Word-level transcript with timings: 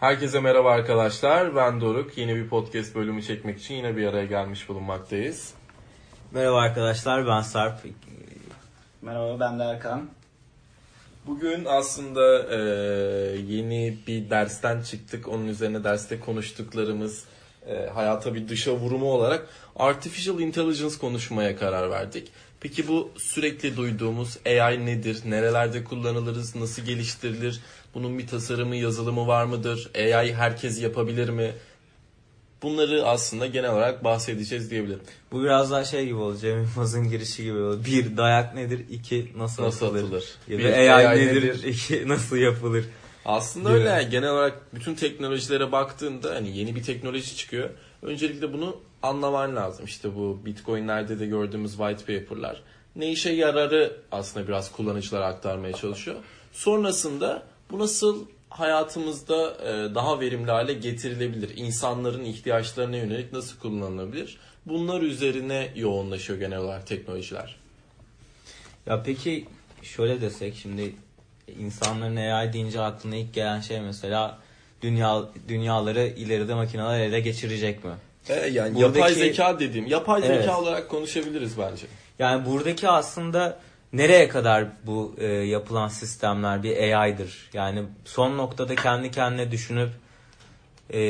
Herkese 0.00 0.40
merhaba 0.40 0.70
arkadaşlar. 0.70 1.56
Ben 1.56 1.80
Doruk. 1.80 2.18
Yeni 2.18 2.36
bir 2.36 2.48
podcast 2.48 2.94
bölümü 2.94 3.22
çekmek 3.22 3.58
için 3.58 3.74
yine 3.74 3.96
bir 3.96 4.06
araya 4.06 4.24
gelmiş 4.24 4.68
bulunmaktayız. 4.68 5.54
Merhaba 6.32 6.60
arkadaşlar 6.60 7.26
ben 7.26 7.40
Sarp. 7.40 7.78
Merhaba 9.02 9.40
ben 9.40 9.58
de 9.58 9.62
Erkan. 9.62 10.08
Bugün 11.26 11.64
aslında 11.64 12.54
e, 12.54 12.58
yeni 13.36 13.98
bir 14.06 14.30
dersten 14.30 14.82
çıktık. 14.82 15.28
Onun 15.28 15.48
üzerine 15.48 15.84
derste 15.84 16.20
konuştuklarımız 16.20 17.24
e, 17.66 17.86
hayata 17.86 18.34
bir 18.34 18.48
dışa 18.48 18.72
vurumu 18.72 19.12
olarak 19.12 19.46
Artificial 19.76 20.40
Intelligence 20.40 20.98
konuşmaya 21.00 21.56
karar 21.56 21.90
verdik. 21.90 22.32
Peki 22.60 22.88
bu 22.88 23.10
sürekli 23.18 23.76
duyduğumuz 23.76 24.38
AI 24.46 24.86
nedir? 24.86 25.18
Nerelerde 25.24 25.84
kullanılırız? 25.84 26.56
Nasıl 26.56 26.82
geliştirilir? 26.82 27.60
Bunun 27.94 28.18
bir 28.18 28.26
tasarımı, 28.26 28.76
yazılımı 28.76 29.26
var 29.26 29.44
mıdır? 29.44 29.90
AI 29.94 30.34
herkes 30.34 30.82
yapabilir 30.82 31.28
mi? 31.28 31.52
Bunları 32.62 33.06
aslında 33.06 33.46
genel 33.46 33.70
olarak 33.72 34.04
bahsedeceğiz 34.04 34.70
diyebilirim. 34.70 35.00
Bu 35.32 35.42
biraz 35.42 35.70
daha 35.70 35.84
şey 35.84 36.04
gibi 36.04 36.14
oldu. 36.14 36.38
Cem 36.38 36.62
Yılmaz'ın 36.62 37.10
girişi 37.10 37.42
gibi 37.44 37.58
oldu. 37.58 37.80
Bir 37.86 38.16
dayak 38.16 38.54
nedir? 38.54 38.80
İki 38.90 39.32
nasıl, 39.36 39.62
Nasıl 39.62 39.86
atılır? 39.86 40.02
atılır? 40.02 40.24
Ya 40.48 40.58
Bir, 40.58 40.64
da 40.64 40.68
AI, 40.68 40.90
AI 40.90 41.18
nedir? 41.26 41.42
nedir? 41.42 41.62
İki 41.64 42.08
nasıl 42.08 42.36
yapılır? 42.36 42.84
Aslında 43.24 43.68
Gibi. 43.68 43.78
öyle. 43.78 43.88
yani. 43.88 44.10
Genel 44.10 44.30
olarak 44.30 44.74
bütün 44.74 44.94
teknolojilere 44.94 45.72
baktığında 45.72 46.34
hani 46.34 46.56
yeni 46.58 46.76
bir 46.76 46.82
teknoloji 46.82 47.36
çıkıyor. 47.36 47.70
Öncelikle 48.02 48.52
bunu 48.52 48.76
anlaman 49.02 49.56
lazım. 49.56 49.84
İşte 49.84 50.14
bu 50.14 50.40
Bitcoin'lerde 50.44 51.18
de 51.18 51.26
gördüğümüz 51.26 51.76
white 51.76 52.20
paper'lar. 52.20 52.62
Ne 52.96 53.10
işe 53.10 53.30
yararı 53.30 53.96
aslında 54.12 54.48
biraz 54.48 54.72
kullanıcılara 54.72 55.26
aktarmaya 55.26 55.72
çalışıyor. 55.72 56.16
Sonrasında 56.52 57.42
bu 57.70 57.78
nasıl 57.78 58.26
hayatımızda 58.50 59.50
e, 59.50 59.94
daha 59.94 60.20
verimli 60.20 60.50
hale 60.50 60.72
getirilebilir? 60.72 61.56
İnsanların 61.56 62.24
ihtiyaçlarına 62.24 62.96
yönelik 62.96 63.32
nasıl 63.32 63.58
kullanılabilir? 63.58 64.38
Bunlar 64.66 65.02
üzerine 65.02 65.72
yoğunlaşıyor 65.74 66.38
genel 66.38 66.58
olarak 66.58 66.86
teknolojiler. 66.86 67.56
Ya 68.86 69.02
peki 69.02 69.46
şöyle 69.82 70.20
desek 70.20 70.54
şimdi 70.54 70.94
insanların 71.58 72.16
AI 72.16 72.52
deyince 72.52 72.80
aklına 72.80 73.16
ilk 73.16 73.34
gelen 73.34 73.60
şey 73.60 73.80
mesela 73.80 74.38
dünya 74.82 75.22
dünyaları 75.48 76.06
ileride 76.06 76.54
makineler 76.54 77.00
ele 77.00 77.20
geçirecek 77.20 77.84
mi? 77.84 77.90
E, 78.28 78.34
yani 78.34 78.74
Buradaki- 78.74 78.98
yapay 78.98 79.14
zeka 79.14 79.60
dediğim, 79.60 79.86
yapay 79.86 80.22
Evet. 80.24 80.40
zeka 80.40 80.60
olarak 80.60 80.88
konuşabiliriz 80.88 81.58
bence. 81.58 81.86
Yani 82.18 82.46
buradaki 82.46 82.88
aslında 82.88 83.58
nereye 83.92 84.28
kadar 84.28 84.64
bu 84.86 85.14
e, 85.18 85.26
yapılan 85.26 85.88
sistemler 85.88 86.62
bir 86.62 86.92
AI'dır? 87.00 87.50
Yani 87.52 87.82
son 88.04 88.36
noktada 88.38 88.74
kendi 88.74 89.10
kendine 89.10 89.50
düşünüp 89.50 89.90
e, 90.94 91.00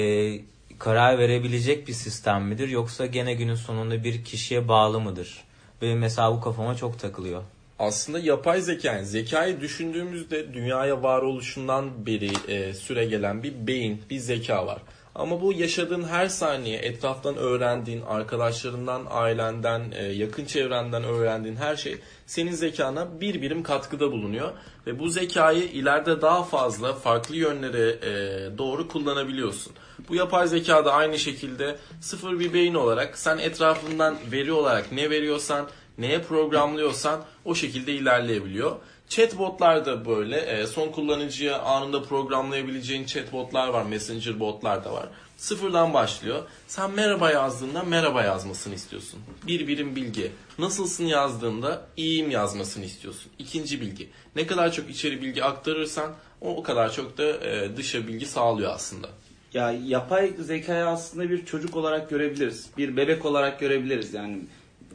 karar 0.78 1.18
verebilecek 1.18 1.88
bir 1.88 1.92
sistem 1.92 2.44
midir? 2.44 2.68
Yoksa 2.68 3.06
gene 3.06 3.34
günün 3.34 3.54
sonunda 3.54 4.04
bir 4.04 4.24
kişiye 4.24 4.68
bağlı 4.68 5.00
mıdır? 5.00 5.44
Benim 5.82 5.98
mesela 5.98 6.32
bu 6.32 6.40
kafama 6.40 6.74
çok 6.74 6.98
takılıyor. 6.98 7.42
Aslında 7.78 8.18
yapay 8.18 8.60
zeka, 8.60 8.92
yani 8.92 9.06
zekayı 9.06 9.60
düşündüğümüzde 9.60 10.54
dünyaya 10.54 11.02
varoluşundan 11.02 12.06
beri 12.06 12.30
e, 12.48 12.74
süre 12.74 13.04
gelen 13.04 13.42
bir 13.42 13.66
beyin, 13.66 14.02
bir 14.10 14.18
zeka 14.18 14.66
var. 14.66 14.82
Ama 15.14 15.40
bu 15.42 15.52
yaşadığın 15.52 16.04
her 16.04 16.28
saniye 16.28 16.78
etraftan 16.78 17.36
öğrendiğin, 17.36 18.02
arkadaşlarından, 18.02 19.06
ailenden, 19.10 19.92
e, 19.94 20.04
yakın 20.04 20.44
çevrenden 20.44 21.04
öğrendiğin 21.04 21.56
her 21.56 21.76
şey 21.76 21.98
senin 22.26 22.52
zekana 22.52 23.20
bir 23.20 23.42
birim 23.42 23.62
katkıda 23.62 24.12
bulunuyor. 24.12 24.52
Ve 24.86 24.98
bu 24.98 25.08
zekayı 25.08 25.62
ileride 25.62 26.22
daha 26.22 26.42
fazla 26.42 26.92
farklı 26.92 27.36
yönlere 27.36 27.90
e, 27.90 28.58
doğru 28.58 28.88
kullanabiliyorsun. 28.88 29.72
Bu 30.08 30.14
yapay 30.14 30.48
zeka 30.48 30.84
da 30.84 30.92
aynı 30.92 31.18
şekilde 31.18 31.76
sıfır 32.00 32.38
bir 32.38 32.52
beyin 32.52 32.74
olarak 32.74 33.18
sen 33.18 33.38
etrafından 33.38 34.16
veri 34.32 34.52
olarak 34.52 34.92
ne 34.92 35.10
veriyorsan, 35.10 35.66
neye 35.98 36.22
programlıyorsan 36.22 37.24
o 37.44 37.54
şekilde 37.54 37.92
ilerleyebiliyor. 37.92 38.76
Chatbotlar 39.08 39.86
da 39.86 40.06
böyle. 40.06 40.36
E, 40.40 40.66
son 40.66 40.88
kullanıcıya 40.88 41.58
anında 41.58 42.02
programlayabileceğin 42.02 43.04
chatbotlar 43.04 43.68
var. 43.68 43.82
Messenger 43.82 44.40
botlar 44.40 44.84
da 44.84 44.92
var. 44.92 45.08
Sıfırdan 45.36 45.94
başlıyor. 45.94 46.42
Sen 46.66 46.90
merhaba 46.90 47.30
yazdığında 47.30 47.82
merhaba 47.82 48.22
yazmasını 48.22 48.74
istiyorsun. 48.74 49.20
Bir 49.46 49.68
birim 49.68 49.96
bilgi. 49.96 50.32
Nasılsın 50.58 51.04
yazdığında 51.04 51.86
iyiyim 51.96 52.30
yazmasını 52.30 52.84
istiyorsun. 52.84 53.32
İkinci 53.38 53.80
bilgi. 53.80 54.08
Ne 54.36 54.46
kadar 54.46 54.72
çok 54.72 54.90
içeri 54.90 55.22
bilgi 55.22 55.44
aktarırsan 55.44 56.14
o, 56.40 56.56
o 56.56 56.62
kadar 56.62 56.92
çok 56.92 57.18
da 57.18 57.24
e, 57.24 57.76
dışa 57.76 58.06
bilgi 58.06 58.26
sağlıyor 58.26 58.72
aslında. 58.72 59.08
Ya 59.54 59.72
yapay 59.86 60.32
zekayı 60.38 60.86
aslında 60.86 61.30
bir 61.30 61.46
çocuk 61.46 61.76
olarak 61.76 62.10
görebiliriz. 62.10 62.66
Bir 62.78 62.96
bebek 62.96 63.24
olarak 63.24 63.60
görebiliriz 63.60 64.14
yani. 64.14 64.38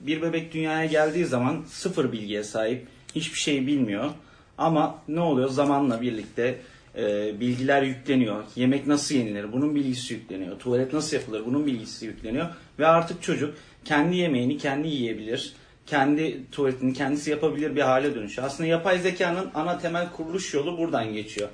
Bir 0.07 0.21
bebek 0.21 0.53
dünyaya 0.53 0.85
geldiği 0.85 1.25
zaman 1.25 1.63
sıfır 1.67 2.11
bilgiye 2.11 2.43
sahip. 2.43 2.87
Hiçbir 3.15 3.39
şey 3.39 3.67
bilmiyor. 3.67 4.09
Ama 4.57 4.99
ne 5.07 5.19
oluyor? 5.19 5.49
Zamanla 5.49 6.01
birlikte 6.01 6.59
e, 6.95 7.39
bilgiler 7.39 7.81
yükleniyor. 7.81 8.43
Yemek 8.55 8.87
nasıl 8.87 9.15
yenilir? 9.15 9.51
Bunun 9.51 9.75
bilgisi 9.75 10.13
yükleniyor. 10.13 10.59
Tuvalet 10.59 10.93
nasıl 10.93 11.17
yapılır? 11.17 11.45
Bunun 11.45 11.65
bilgisi 11.65 12.05
yükleniyor. 12.05 12.47
Ve 12.79 12.87
artık 12.87 13.23
çocuk 13.23 13.55
kendi 13.85 14.15
yemeğini 14.15 14.57
kendi 14.57 14.87
yiyebilir. 14.87 15.53
Kendi 15.85 16.51
tuvaletini 16.51 16.93
kendisi 16.93 17.31
yapabilir 17.31 17.75
bir 17.75 17.81
hale 17.81 18.15
dönüşüyor. 18.15 18.47
Aslında 18.47 18.69
yapay 18.69 18.99
zekanın 18.99 19.51
ana 19.55 19.79
temel 19.79 20.11
kuruluş 20.11 20.53
yolu 20.53 20.77
buradan 20.77 21.13
geçiyor. 21.13 21.49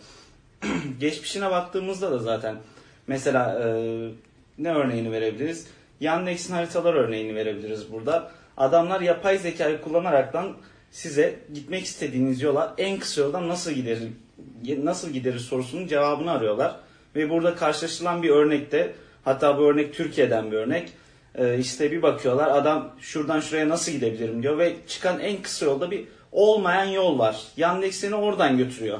geçmişine 1.00 1.52
baktığımızda 1.52 2.12
da 2.12 2.19
zaten 2.19 2.56
mesela 3.08 3.59
e, 3.64 3.68
ne 4.58 4.74
örneğini 4.74 5.12
verebiliriz? 5.12 5.68
Yandex'in 6.00 6.53
haritalar 6.53 6.94
örneğini 6.94 7.35
verebiliriz 7.35 7.91
burada. 7.91 8.31
Adamlar 8.58 9.02
yapay 9.02 9.38
zekayı 9.38 9.81
kullanaraktan 9.81 10.58
size 10.91 11.40
gitmek 11.53 11.84
istediğiniz 11.84 12.41
yola 12.41 12.74
en 12.78 13.00
kısa 13.00 13.22
yoldan 13.22 13.50
nasıl 13.50 13.72
giderir 13.72 14.09
nasıl 14.84 15.09
gideriz 15.09 15.41
sorusunun 15.41 15.88
cevabını 15.88 16.31
arıyorlar. 16.31 16.75
Ve 17.16 17.30
burada 17.30 17.56
karşılaşılan 17.56 18.24
bir 18.24 18.30
örnekte 18.30 18.94
hatta 19.24 19.58
bu 19.58 19.62
örnek 19.62 19.94
Türkiye'den 19.94 20.52
bir 20.52 20.58
örnek. 20.58 20.94
E, 21.35 21.59
işte 21.59 21.91
bir 21.91 22.02
bakıyorlar 22.02 22.47
adam 22.47 22.96
şuradan 23.00 23.40
şuraya 23.40 23.69
nasıl 23.69 23.91
gidebilirim 23.91 24.44
diyor 24.44 24.58
ve 24.58 24.75
çıkan 24.88 25.19
en 25.19 25.41
kısa 25.41 25.66
yolda 25.66 25.91
bir 25.91 26.06
olmayan 26.31 26.85
yol 26.85 27.19
var. 27.19 27.44
Yandex 27.58 27.96
seni 27.96 28.16
oradan 28.16 28.58
götürüyor. 28.58 29.00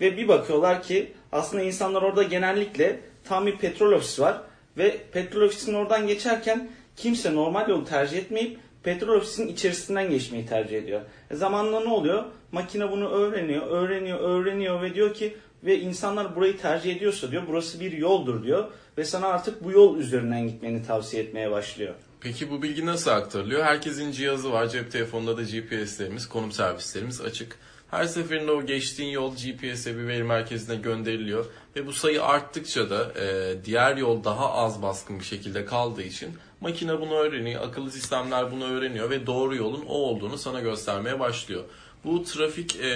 Ve 0.00 0.16
bir 0.16 0.28
bakıyorlar 0.28 0.82
ki 0.82 1.12
aslında 1.32 1.62
insanlar 1.62 2.02
orada 2.02 2.22
genellikle 2.22 3.00
tam 3.24 3.46
bir 3.46 3.56
petrol 3.56 3.92
ofisi 3.92 4.22
var. 4.22 4.40
Ve 4.78 5.00
petrol 5.12 5.42
ofisinin 5.42 5.76
oradan 5.76 6.06
geçerken 6.06 6.70
kimse 6.96 7.34
normal 7.34 7.68
yolu 7.68 7.84
tercih 7.84 8.18
etmeyip 8.18 8.58
petrol 8.82 9.16
ofisinin 9.16 9.48
içerisinden 9.48 10.10
geçmeyi 10.10 10.46
tercih 10.46 10.78
ediyor. 10.78 11.00
E 11.30 11.36
zamanla 11.36 11.80
ne 11.80 11.88
oluyor? 11.88 12.24
Makine 12.52 12.90
bunu 12.90 13.08
öğreniyor, 13.08 13.66
öğreniyor, 13.66 14.18
öğreniyor 14.18 14.82
ve 14.82 14.94
diyor 14.94 15.14
ki 15.14 15.36
ve 15.64 15.80
insanlar 15.80 16.36
burayı 16.36 16.58
tercih 16.58 16.96
ediyorsa 16.96 17.30
diyor 17.30 17.42
burası 17.48 17.80
bir 17.80 17.92
yoldur 17.92 18.44
diyor 18.44 18.68
ve 18.98 19.04
sana 19.04 19.26
artık 19.26 19.64
bu 19.64 19.72
yol 19.72 19.98
üzerinden 19.98 20.48
gitmeni 20.48 20.86
tavsiye 20.86 21.22
etmeye 21.22 21.50
başlıyor. 21.50 21.94
Peki 22.20 22.50
bu 22.50 22.62
bilgi 22.62 22.86
nasıl 22.86 23.10
aktarılıyor? 23.10 23.64
Herkesin 23.64 24.12
cihazı 24.12 24.52
var. 24.52 24.68
Cep 24.68 24.92
telefonunda 24.92 25.36
da 25.36 25.42
GPS'lerimiz, 25.42 26.28
konum 26.28 26.52
servislerimiz 26.52 27.20
açık. 27.20 27.58
Her 27.90 28.04
seferinde 28.04 28.52
o 28.52 28.66
geçtiğin 28.66 29.10
yol 29.10 29.34
GPS'e 29.36 29.98
bir 29.98 30.06
veri 30.06 30.24
merkezine 30.24 30.76
gönderiliyor. 30.76 31.46
Ve 31.76 31.86
bu 31.86 31.92
sayı 31.92 32.24
arttıkça 32.24 32.90
da 32.90 33.12
e, 33.20 33.56
diğer 33.64 33.96
yol 33.96 34.24
daha 34.24 34.52
az 34.52 34.82
baskın 34.82 35.18
bir 35.18 35.24
şekilde 35.24 35.64
kaldığı 35.64 36.02
için 36.02 36.30
makine 36.60 37.00
bunu 37.00 37.14
öğreniyor. 37.14 37.64
Akıllı 37.64 37.90
sistemler 37.90 38.52
bunu 38.52 38.64
öğreniyor 38.64 39.10
ve 39.10 39.26
doğru 39.26 39.56
yolun 39.56 39.84
o 39.88 39.94
olduğunu 39.94 40.38
sana 40.38 40.60
göstermeye 40.60 41.20
başlıyor. 41.20 41.64
Bu 42.04 42.24
trafik 42.24 42.76
e, 42.76 42.88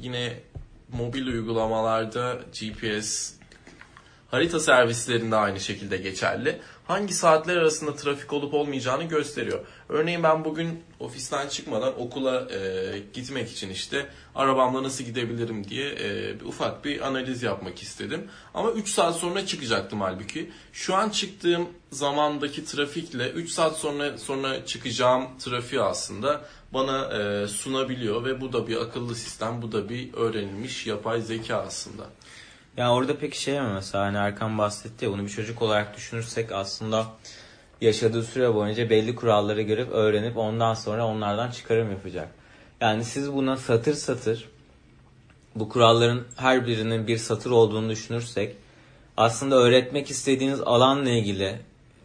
yine 0.00 0.40
mobil 0.92 1.26
uygulamalarda 1.26 2.38
GPS 2.60 3.36
Harita 4.30 4.60
servislerinde 4.60 5.36
aynı 5.36 5.60
şekilde 5.60 5.96
geçerli. 5.96 6.60
Hangi 6.86 7.14
saatler 7.14 7.56
arasında 7.56 7.94
trafik 7.94 8.32
olup 8.32 8.54
olmayacağını 8.54 9.04
gösteriyor. 9.04 9.60
Örneğin 9.88 10.22
ben 10.22 10.44
bugün 10.44 10.82
ofisten 11.00 11.48
çıkmadan 11.48 12.00
okula 12.00 12.48
e, 12.50 12.98
gitmek 13.12 13.50
için 13.50 13.70
işte 13.70 14.06
arabamla 14.34 14.82
nasıl 14.82 15.04
gidebilirim 15.04 15.68
diye 15.68 15.90
e, 15.90 16.40
bir 16.40 16.44
ufak 16.44 16.84
bir 16.84 17.00
analiz 17.00 17.42
yapmak 17.42 17.82
istedim. 17.82 18.28
Ama 18.54 18.70
3 18.70 18.88
saat 18.88 19.16
sonra 19.16 19.46
çıkacaktım 19.46 20.00
halbuki. 20.00 20.50
Şu 20.72 20.94
an 20.94 21.08
çıktığım 21.08 21.68
zamandaki 21.90 22.64
trafikle 22.64 23.30
3 23.30 23.50
saat 23.50 23.76
sonra 23.76 24.18
sonra 24.18 24.66
çıkacağım 24.66 25.38
trafiği 25.38 25.82
aslında 25.82 26.40
bana 26.74 27.18
e, 27.18 27.48
sunabiliyor 27.48 28.24
ve 28.24 28.40
bu 28.40 28.52
da 28.52 28.66
bir 28.66 28.76
akıllı 28.76 29.14
sistem, 29.14 29.62
bu 29.62 29.72
da 29.72 29.88
bir 29.88 30.14
öğrenilmiş 30.14 30.86
yapay 30.86 31.20
zeka 31.20 31.56
aslında. 31.56 32.06
Yani 32.76 32.90
orada 32.90 33.18
peki 33.18 33.42
şey 33.42 33.60
mi 33.60 33.72
mesela 33.74 34.04
hani 34.04 34.16
Erkan 34.16 34.58
bahsetti 34.58 35.04
ya 35.04 35.10
bunu 35.10 35.24
bir 35.24 35.28
çocuk 35.28 35.62
olarak 35.62 35.96
düşünürsek 35.96 36.52
aslında 36.52 37.06
yaşadığı 37.80 38.22
süre 38.22 38.54
boyunca 38.54 38.90
belli 38.90 39.14
kuralları 39.14 39.62
görüp 39.62 39.92
öğrenip 39.92 40.36
ondan 40.36 40.74
sonra 40.74 41.06
onlardan 41.06 41.50
çıkarım 41.50 41.90
yapacak. 41.90 42.28
Yani 42.80 43.04
siz 43.04 43.32
buna 43.32 43.56
satır 43.56 43.94
satır 43.94 44.48
bu 45.54 45.68
kuralların 45.68 46.24
her 46.36 46.66
birinin 46.66 47.06
bir 47.06 47.18
satır 47.18 47.50
olduğunu 47.50 47.90
düşünürsek 47.90 48.56
aslında 49.16 49.56
öğretmek 49.56 50.10
istediğiniz 50.10 50.60
alanla 50.60 51.10
ilgili 51.10 51.58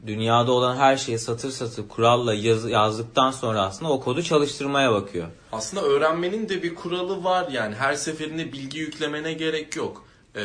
dünyada 0.08 0.52
olan 0.52 0.76
her 0.76 0.98
şeyi 0.98 1.20
satır 1.20 1.50
satır 1.50 1.88
kuralla 1.88 2.34
yaz, 2.34 2.70
yazdıktan 2.70 3.32
sonra 3.32 3.62
aslında 3.62 3.92
o 3.92 4.02
kodu 4.02 4.24
çalıştırmaya 4.24 4.92
bakıyor. 4.92 5.28
Aslında 5.52 5.84
öğrenmenin 5.84 6.50
de 6.50 6.64
bir 6.64 6.76
kuralı 6.76 7.24
var 7.24 7.48
yani 7.52 7.76
her 7.76 7.94
seferinde 7.94 8.54
bilgi 8.54 8.80
yüklemene 8.80 9.34
gerek 9.34 9.76
yok. 9.76 10.06
Ee, 10.36 10.42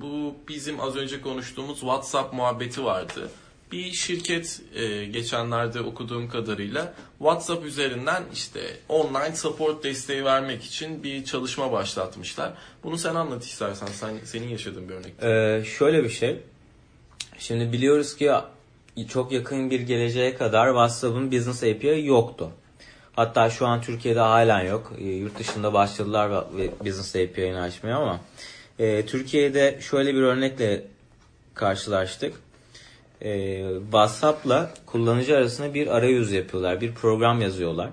bu 0.00 0.34
bizim 0.48 0.80
az 0.80 0.96
önce 0.96 1.20
konuştuğumuz 1.20 1.80
WhatsApp 1.80 2.34
muhabbeti 2.34 2.84
vardı. 2.84 3.30
Bir 3.72 3.92
şirket 3.92 4.60
e, 4.74 5.04
geçenlerde 5.04 5.80
okuduğum 5.80 6.28
kadarıyla 6.28 6.94
WhatsApp 7.18 7.66
üzerinden 7.66 8.22
işte 8.32 8.60
online 8.88 9.36
support 9.36 9.84
desteği 9.84 10.24
vermek 10.24 10.64
için 10.64 11.02
bir 11.02 11.24
çalışma 11.24 11.72
başlatmışlar. 11.72 12.52
Bunu 12.84 12.98
sen 12.98 13.14
anlat 13.14 13.44
istersen. 13.44 13.86
Sen, 13.86 14.14
senin 14.24 14.48
yaşadığın 14.48 14.88
bir 14.88 14.94
örnek. 14.94 15.22
Ee, 15.22 15.64
şöyle 15.64 16.04
bir 16.04 16.10
şey. 16.10 16.36
Şimdi 17.38 17.72
biliyoruz 17.72 18.16
ki 18.16 18.32
çok 19.08 19.32
yakın 19.32 19.70
bir 19.70 19.80
geleceğe 19.80 20.34
kadar 20.34 20.66
WhatsApp'ın 20.66 21.32
Business 21.32 21.62
API 21.62 22.02
yoktu. 22.04 22.50
Hatta 23.12 23.50
şu 23.50 23.66
an 23.66 23.82
Türkiye'de 23.82 24.20
halen 24.20 24.64
yok. 24.64 24.92
E, 24.98 25.04
yurt 25.04 25.38
dışında 25.38 25.72
başladılar 25.72 26.44
Business 26.80 27.16
API'ni 27.16 27.60
açmaya 27.60 27.96
ama 27.96 28.20
e, 28.78 29.06
Türkiye'de 29.06 29.78
şöyle 29.80 30.14
bir 30.14 30.20
örnekle 30.22 30.84
karşılaştık. 31.54 32.34
E, 33.22 33.62
WhatsApp'la 33.82 34.70
kullanıcı 34.86 35.36
arasında 35.36 35.74
bir 35.74 35.86
arayüz 35.86 36.32
yapıyorlar. 36.32 36.80
Bir 36.80 36.94
program 36.94 37.40
yazıyorlar. 37.40 37.90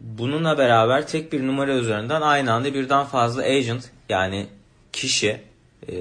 Bununla 0.00 0.58
beraber 0.58 1.06
tek 1.06 1.32
bir 1.32 1.46
numara 1.46 1.74
üzerinden 1.74 2.20
aynı 2.20 2.52
anda 2.52 2.74
birden 2.74 3.04
fazla 3.04 3.42
agent 3.42 3.90
yani 4.08 4.46
kişi, 4.92 5.40
e, 5.88 5.94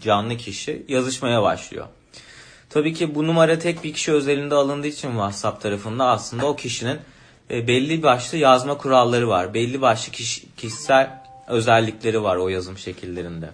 canlı 0.00 0.36
kişi 0.36 0.82
yazışmaya 0.88 1.42
başlıyor. 1.42 1.86
Tabii 2.70 2.94
ki 2.94 3.14
bu 3.14 3.26
numara 3.26 3.58
tek 3.58 3.84
bir 3.84 3.92
kişi 3.92 4.12
özelinde 4.12 4.54
alındığı 4.54 4.86
için 4.86 5.08
WhatsApp 5.08 5.62
tarafında 5.62 6.04
aslında 6.04 6.46
o 6.46 6.56
kişinin 6.56 6.98
e, 7.50 7.68
belli 7.68 8.02
başlı 8.02 8.38
yazma 8.38 8.78
kuralları 8.78 9.28
var. 9.28 9.54
Belli 9.54 9.80
başlı 9.80 10.12
kişi, 10.12 10.54
kişisel 10.56 11.22
özellikleri 11.48 12.22
var 12.22 12.36
o 12.36 12.48
yazım 12.48 12.78
şekillerinde. 12.78 13.50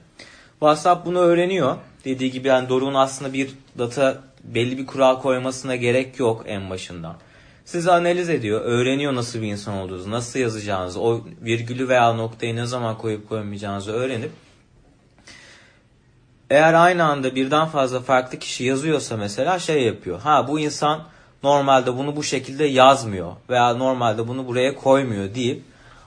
WhatsApp 0.51 1.07
bunu 1.07 1.19
öğreniyor. 1.19 1.77
Dediği 2.05 2.31
gibi 2.31 2.49
yani 2.49 2.69
Doruk'un 2.69 2.95
aslında 2.95 3.33
bir 3.33 3.51
data 3.79 4.19
belli 4.45 4.79
bir 4.79 4.87
kural 4.87 5.21
koymasına 5.21 5.77
gerek 5.77 6.19
yok 6.19 6.45
en 6.47 6.71
başından. 6.71 7.17
Sizi 7.65 7.93
analiz 7.93 8.31
ediyor, 8.31 8.61
öğreniyor 8.61 9.15
nasıl 9.15 9.43
bir 9.43 9.47
insan 9.47 9.75
olduğunuzu, 9.75 10.11
nasıl 10.11 10.39
yazacağınızı, 10.39 11.01
o 11.01 11.25
virgülü 11.43 11.89
veya 11.89 12.13
noktayı 12.13 12.57
ne 12.57 12.67
zaman 12.67 12.99
koyup 12.99 13.29
koymayacağınızı 13.29 13.93
öğrenip 13.93 14.31
eğer 16.53 16.75
aynı 16.75 17.05
anda 17.05 17.35
birden 17.35 17.67
fazla 17.67 18.01
farklı 18.01 18.39
kişi 18.39 18.65
yazıyorsa 18.65 19.17
mesela 19.17 19.59
şey 19.59 19.83
yapıyor. 19.83 20.21
Ha 20.21 20.49
bu 20.49 20.61
insan 20.61 21.05
normalde 21.43 21.97
bunu 21.97 22.17
bu 22.17 22.23
şekilde 22.23 22.65
yazmıyor 22.65 23.33
veya 23.51 23.75
normalde 23.75 24.29
bunu 24.29 24.47
buraya 24.47 24.75
koymuyor 24.75 25.35
deyip 25.35 25.63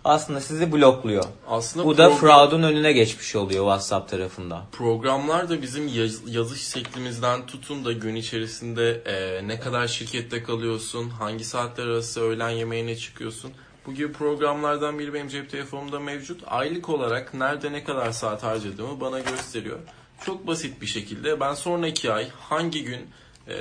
aslında 0.05 0.41
sizi 0.41 0.71
blokluyor. 0.71 1.23
Aslında 1.47 1.85
bu 1.85 1.97
da 1.97 2.09
fraud'un 2.09 2.63
önüne 2.63 2.93
geçmiş 2.93 3.35
oluyor 3.35 3.63
WhatsApp 3.63 4.09
tarafında. 4.09 4.63
Programlar 4.71 5.49
da 5.49 5.61
bizim 5.61 5.87
yaz, 5.87 6.35
yazış 6.35 6.67
şeklimizden 6.67 7.45
tutun 7.45 7.85
da 7.85 7.91
gün 7.91 8.15
içerisinde 8.15 9.01
e, 9.05 9.47
ne 9.47 9.59
kadar 9.59 9.87
şirkette 9.87 10.43
kalıyorsun, 10.43 11.09
hangi 11.09 11.45
saatler 11.45 11.87
arası 11.87 12.21
öğlen 12.21 12.49
yemeğine 12.49 12.95
çıkıyorsun. 12.95 13.51
Bu 13.85 13.93
gibi 13.93 14.11
programlardan 14.11 14.99
biri 14.99 15.13
benim 15.13 15.27
cep 15.27 15.49
telefonumda 15.49 15.99
mevcut. 15.99 16.41
Aylık 16.47 16.89
olarak 16.89 17.33
nerede 17.33 17.71
ne 17.71 17.83
kadar 17.83 18.11
saat 18.11 18.43
harcadığımı 18.43 19.01
bana 19.01 19.19
gösteriyor. 19.19 19.79
Çok 20.25 20.47
basit 20.47 20.81
bir 20.81 20.85
şekilde 20.85 21.39
ben 21.39 21.53
sonraki 21.53 22.11
ay 22.11 22.29
hangi 22.29 22.83
gün 22.83 23.07
e, 23.47 23.53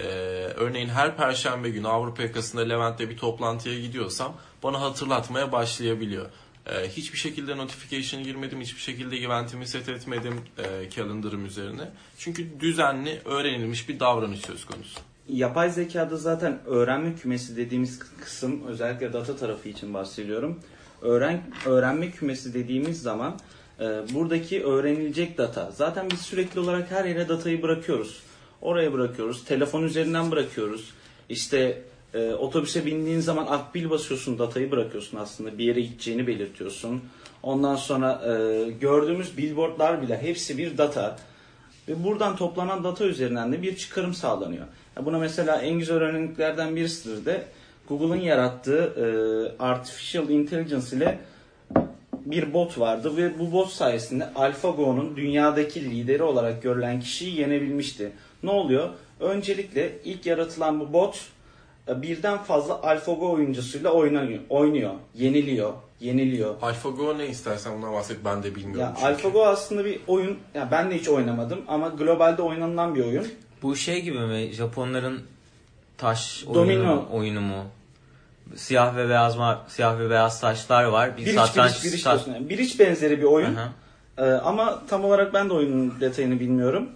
örneğin 0.57 0.89
her 0.89 1.17
perşembe 1.17 1.71
günü 1.71 1.89
Avrupa 1.89 2.23
yakasında 2.23 2.63
Levent'te 2.63 3.11
bir 3.11 3.17
toplantıya 3.17 3.81
gidiyorsam 3.81 4.35
bana 4.65 4.81
hatırlatmaya 4.81 5.53
başlayabiliyor. 5.53 6.27
E, 6.67 6.89
hiçbir 6.89 7.19
şekilde 7.19 7.57
notification 7.57 8.25
girmedim, 8.25 8.61
hiçbir 8.61 8.81
şekilde 8.81 9.17
eventimi 9.17 9.67
set 9.67 9.89
etmedim 9.89 10.41
e, 10.59 10.91
calendar'ım 10.91 11.47
üzerine. 11.47 11.91
Çünkü 12.19 12.61
düzenli 12.61 13.21
öğrenilmiş 13.25 13.89
bir 13.89 14.01
davranış 14.01 14.41
söz 14.41 14.65
konusu. 14.65 15.01
Yapay 15.29 15.71
zekada 15.71 16.17
zaten 16.17 16.61
öğrenme 16.67 17.15
kümesi 17.15 17.57
dediğimiz 17.57 17.99
kısım 17.99 18.67
özellikle 18.67 19.13
data 19.13 19.37
tarafı 19.37 19.69
için 19.69 19.95
bahsediyorum. 19.95 20.61
Öğren, 21.03 21.43
öğrenme 21.67 22.11
kümesi 22.11 22.55
dediğimiz 22.55 23.03
zaman 23.03 23.39
e, 23.81 23.85
buradaki 23.85 24.65
öğrenilecek 24.65 25.39
data. 25.39 25.71
Zaten 25.71 26.11
biz 26.11 26.21
sürekli 26.21 26.61
olarak 26.61 26.91
her 26.91 27.05
yere 27.05 27.29
datayı 27.29 27.63
bırakıyoruz. 27.63 28.23
Oraya 28.63 28.93
bırakıyoruz. 28.93 29.45
Telefon 29.45 29.83
üzerinden 29.83 30.31
bırakıyoruz. 30.31 30.91
İşte 31.29 31.83
e, 32.15 32.35
otobüse 32.35 32.87
bindiğin 32.87 33.21
zaman 33.21 33.47
akbil 33.47 33.91
basıyorsun, 33.91 34.39
datayı 34.39 34.71
bırakıyorsun 34.71 35.19
aslında. 35.19 35.59
Bir 35.59 35.65
yere 35.65 35.81
gideceğini 35.81 36.27
belirtiyorsun. 36.27 37.03
Ondan 37.43 37.77
sonra 37.77 38.23
e, 38.27 38.71
gördüğümüz 38.71 39.39
billboardlar 39.39 40.03
bile 40.03 40.23
hepsi 40.23 40.59
bir 40.59 40.79
data. 40.79 41.17
Ve 41.89 42.05
buradan 42.05 42.37
toplanan 42.37 42.85
data 42.85 43.05
üzerinden 43.05 43.53
de 43.53 43.63
bir 43.63 43.77
çıkarım 43.77 44.15
sağlanıyor. 44.15 44.65
Buna 45.05 45.19
mesela 45.19 45.63
en 45.63 45.79
güzel 45.79 45.97
örneklerden 45.97 46.77
birisidir 46.77 47.25
de 47.25 47.45
Google'ın 47.89 48.21
yarattığı 48.21 48.93
e, 48.97 49.07
Artificial 49.63 50.31
Intelligence 50.31 50.97
ile 50.97 51.19
bir 52.25 52.55
bot 52.55 52.79
vardı 52.79 53.17
ve 53.17 53.39
bu 53.39 53.53
bot 53.53 53.69
sayesinde 53.69 54.29
AlphaGo'nun 54.35 55.17
dünyadaki 55.17 55.91
lideri 55.91 56.23
olarak 56.23 56.63
görülen 56.63 57.01
kişiyi 57.01 57.41
yenebilmişti. 57.41 58.13
Ne 58.43 58.51
oluyor? 58.51 58.89
Öncelikle 59.21 59.93
ilk 60.05 60.27
yaratılan 60.27 60.81
bu 60.81 60.93
bot 60.93 61.21
birden 61.89 62.39
fazla 62.39 62.83
AlphaGo 62.83 63.33
oyuncusuyla 63.33 63.91
oynanıyor, 63.91 64.41
oynuyor, 64.49 64.95
yeniliyor, 65.15 65.73
yeniliyor. 66.01 66.55
AlphaGo 66.63 67.19
ne 67.19 67.27
istersen 67.27 67.77
bundan 67.77 67.93
bahset 67.93 68.25
ben 68.25 68.43
de 68.43 68.55
bilmiyorum. 68.55 68.81
Ya 68.81 69.09
AlphaGo 69.09 69.45
aslında 69.47 69.85
bir 69.85 70.01
oyun, 70.07 70.39
yani 70.55 70.71
ben 70.71 70.91
de 70.91 70.99
hiç 70.99 71.09
oynamadım 71.09 71.61
ama 71.69 71.89
globalde 71.89 72.43
oynanılan 72.43 72.95
bir 72.95 73.05
oyun. 73.05 73.27
Bu 73.63 73.77
şey 73.77 74.03
gibi 74.03 74.19
mi? 74.19 74.51
Japonların 74.53 75.23
taş 75.99 76.45
oyunu, 76.47 77.09
oyunu 77.13 77.41
mu? 77.41 77.65
Siyah 78.57 78.97
ve 78.97 79.09
beyaz 79.09 79.37
siyah 79.69 79.99
ve 79.99 80.11
beyaz 80.11 80.41
taşlar 80.41 80.85
var. 80.85 81.17
Bir, 81.17 81.27
bir 81.27 81.35
satranç 81.35 81.85
bir 81.85 81.93
iç, 81.93 82.07
bir 82.07 82.43
iç, 82.43 82.49
bir 82.51 82.59
iç 82.59 82.81
benzeri 82.81 83.19
bir 83.19 83.25
oyun. 83.25 83.59
Ee, 84.19 84.23
ama 84.25 84.83
tam 84.89 85.05
olarak 85.05 85.35
ben 85.35 85.49
de 85.49 85.53
oyunun 85.53 86.01
detayını 86.01 86.41
bilmiyorum. 86.41 86.89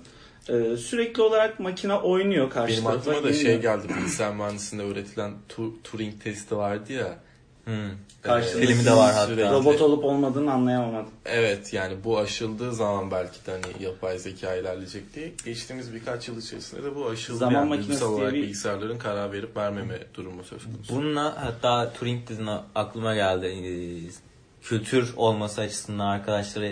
Ee, 0.49 0.77
sürekli 0.77 1.23
olarak 1.23 1.61
makine 1.61 1.95
oynuyor 1.95 2.51
karşı 2.51 2.73
Benim 2.73 2.87
aklıma 2.87 3.23
da 3.23 3.33
şey 3.33 3.61
geldi 3.61 3.89
bilgisayar 3.89 4.35
mühendisliğinde 4.35 4.93
öğretilen 4.93 5.33
Turing 5.85 6.23
testi 6.23 6.57
vardı 6.57 6.93
ya. 6.93 7.19
Hmm. 7.65 7.91
Karşılıklı 8.23 8.61
filmi 8.61 8.85
de 8.85 8.93
var 8.93 9.15
hatta. 9.15 9.53
Robot 9.53 9.81
olup 9.81 10.05
olmadığını 10.05 10.53
anlayamadım. 10.53 11.11
Evet 11.25 11.73
yani 11.73 11.95
bu 12.05 12.19
aşıldığı 12.19 12.73
zaman 12.73 13.11
belki 13.11 13.47
de 13.47 13.51
hani 13.51 13.85
yapay 13.85 14.19
zeka 14.19 14.55
ilerleyecek 14.55 15.15
diye 15.15 15.33
geçtiğimiz 15.45 15.95
birkaç 15.95 16.29
yıl 16.29 16.39
içerisinde 16.39 16.83
de 16.83 16.95
bu 16.95 17.07
aşıldı. 17.07 17.39
Zaman 17.39 17.53
yani 17.53 17.69
makinesi 17.69 18.05
olarak 18.05 18.33
bir... 18.33 18.43
bilgisayarların 18.43 18.99
karar 18.99 19.33
verip 19.33 19.57
vermeme 19.57 19.99
durumu 20.15 20.45
söz 20.45 20.65
konusu. 20.65 20.97
Bununla 20.97 21.45
hatta 21.45 21.93
Turing 21.93 22.29
dedin 22.29 22.49
aklıma 22.75 23.15
geldi. 23.15 23.47
Ee, 23.47 24.11
kültür 24.63 25.13
olması 25.17 25.61
açısından 25.61 26.07
arkadaşlara 26.07 26.69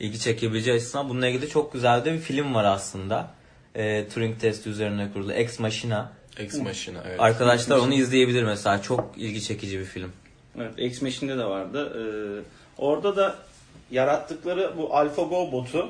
ilgi 0.00 0.18
çekebileceği 0.18 0.76
açısından 0.76 1.08
bununla 1.08 1.28
ilgili 1.28 1.48
çok 1.48 1.72
güzel 1.72 2.04
de 2.04 2.12
bir 2.12 2.18
film 2.18 2.54
var 2.54 2.64
aslında. 2.64 3.30
E, 3.74 4.08
Turing 4.08 4.40
testi 4.40 4.68
üzerine 4.68 5.12
kurulu. 5.12 5.32
Ex 5.32 5.58
Machina. 5.58 6.12
Ex 6.36 6.54
Machina 6.54 6.98
evet. 7.08 7.20
Arkadaşlar 7.20 7.78
onu 7.78 7.94
izleyebilir 7.94 8.42
mesela. 8.42 8.82
Çok 8.82 9.10
ilgi 9.16 9.42
çekici 9.42 9.78
bir 9.78 9.84
film. 9.84 10.12
Evet, 10.56 10.74
Ex 10.78 11.02
Machine'de 11.02 11.38
de 11.38 11.44
vardı. 11.44 11.92
Ee, 11.96 12.02
orada 12.78 13.16
da 13.16 13.36
yarattıkları 13.90 14.74
bu 14.78 14.96
AlphaGo 14.96 15.52
botu 15.52 15.88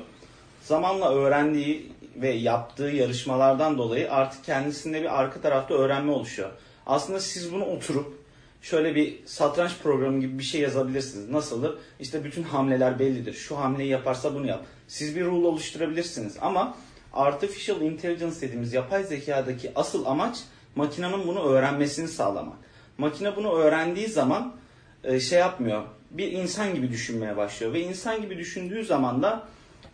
zamanla 0.63 1.13
öğrendiği 1.13 1.91
ve 2.15 2.29
yaptığı 2.29 2.83
yarışmalardan 2.83 3.77
dolayı 3.77 4.11
artık 4.11 4.43
kendisinde 4.43 5.01
bir 5.01 5.19
arka 5.19 5.41
tarafta 5.41 5.73
öğrenme 5.73 6.11
oluşuyor. 6.11 6.49
Aslında 6.85 7.19
siz 7.19 7.53
bunu 7.53 7.65
oturup 7.65 8.20
şöyle 8.61 8.95
bir 8.95 9.25
satranç 9.25 9.71
programı 9.83 10.19
gibi 10.19 10.39
bir 10.39 10.43
şey 10.43 10.61
yazabilirsiniz. 10.61 11.29
Nasıldır? 11.29 11.77
İşte 11.99 12.23
bütün 12.23 12.43
hamleler 12.43 12.99
bellidir. 12.99 13.33
Şu 13.33 13.57
hamleyi 13.57 13.89
yaparsa 13.89 14.35
bunu 14.35 14.47
yap. 14.47 14.65
Siz 14.87 15.15
bir 15.15 15.25
rule 15.25 15.47
oluşturabilirsiniz 15.47 16.37
ama 16.41 16.75
Artificial 17.13 17.81
Intelligence 17.81 18.41
dediğimiz 18.41 18.73
yapay 18.73 19.03
zekadaki 19.03 19.71
asıl 19.75 20.05
amaç 20.05 20.37
makinenin 20.75 21.27
bunu 21.27 21.43
öğrenmesini 21.43 22.07
sağlamak. 22.07 22.57
Makine 22.97 23.35
bunu 23.35 23.53
öğrendiği 23.53 24.07
zaman 24.07 24.55
e, 25.03 25.19
şey 25.19 25.39
yapmıyor. 25.39 25.83
Bir 26.11 26.31
insan 26.31 26.75
gibi 26.75 26.89
düşünmeye 26.89 27.37
başlıyor 27.37 27.73
ve 27.73 27.79
insan 27.81 28.21
gibi 28.21 28.37
düşündüğü 28.37 28.85
zaman 28.85 29.21
da 29.21 29.47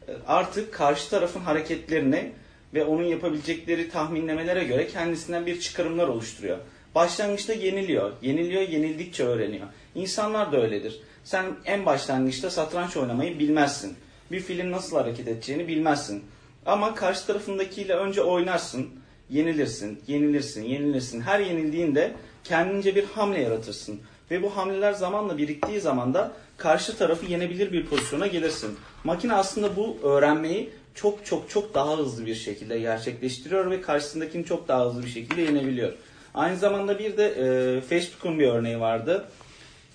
e, 0.07 0.12
artık 0.27 0.74
karşı 0.74 1.09
tarafın 1.09 1.39
hareketlerini 1.39 2.31
ve 2.74 2.86
onun 2.86 3.03
yapabilecekleri 3.03 3.89
tahminlemelere 3.89 4.63
göre 4.63 4.88
kendisinden 4.88 5.45
bir 5.45 5.59
çıkarımlar 5.59 6.07
oluşturuyor. 6.07 6.57
Başlangıçta 6.98 7.54
yeniliyor. 7.54 8.12
Yeniliyor, 8.22 8.62
yenildikçe 8.62 9.24
öğreniyor. 9.24 9.68
İnsanlar 9.96 10.51
da 10.51 10.62
öyledir. 10.62 11.00
Sen 11.24 11.46
en 11.66 11.86
başlangıçta 11.86 12.50
satranç 12.50 12.98
oynamayı 12.98 13.39
bilmezsin. 13.39 13.98
Bir 14.32 14.39
film 14.39 14.72
nasıl 14.72 14.98
hareket 14.98 15.27
edeceğini 15.27 15.68
bilmezsin. 15.68 16.24
Ama 16.66 16.96
karşı 16.96 17.27
tarafındakiyle 17.27 17.94
önce 17.94 18.22
oynarsın, 18.22 18.89
yenilirsin, 19.30 20.01
yenilirsin, 20.08 20.63
yenilirsin. 20.63 21.22
Her 21.22 21.39
yenildiğinde 21.39 22.13
kendince 22.44 22.96
bir 22.96 23.04
hamle 23.04 23.42
yaratırsın. 23.42 24.00
Ve 24.32 24.44
bu 24.44 24.58
hamleler 24.58 24.94
zamanla 24.94 25.38
biriktiği 25.38 25.82
zaman 25.82 26.13
da 26.13 26.32
karşı 26.58 26.98
tarafı 26.98 27.25
yenebilir 27.25 27.72
bir 27.72 27.86
pozisyona 27.86 28.27
gelirsin. 28.27 28.77
Makine 29.04 29.34
aslında 29.34 29.75
bu 29.75 29.98
öğrenmeyi 30.04 30.70
çok 30.96 31.25
çok 31.25 31.50
çok 31.50 31.74
daha 31.74 31.98
hızlı 31.98 32.25
bir 32.25 32.36
şekilde 32.36 32.80
gerçekleştiriyor 32.80 33.72
ve 33.72 33.82
karşısındakini 33.82 34.46
çok 34.46 34.68
daha 34.68 34.86
hızlı 34.86 35.04
bir 35.04 35.10
şekilde 35.10 35.42
yenebiliyor. 35.42 35.94
Aynı 36.38 36.58
zamanda 36.58 37.00
bir 37.00 37.17
de 37.17 37.25
e, 37.25 37.82
Facebook'un 37.82 38.39
bir 38.39 38.48
örneği 38.48 38.79
vardı. 38.79 39.25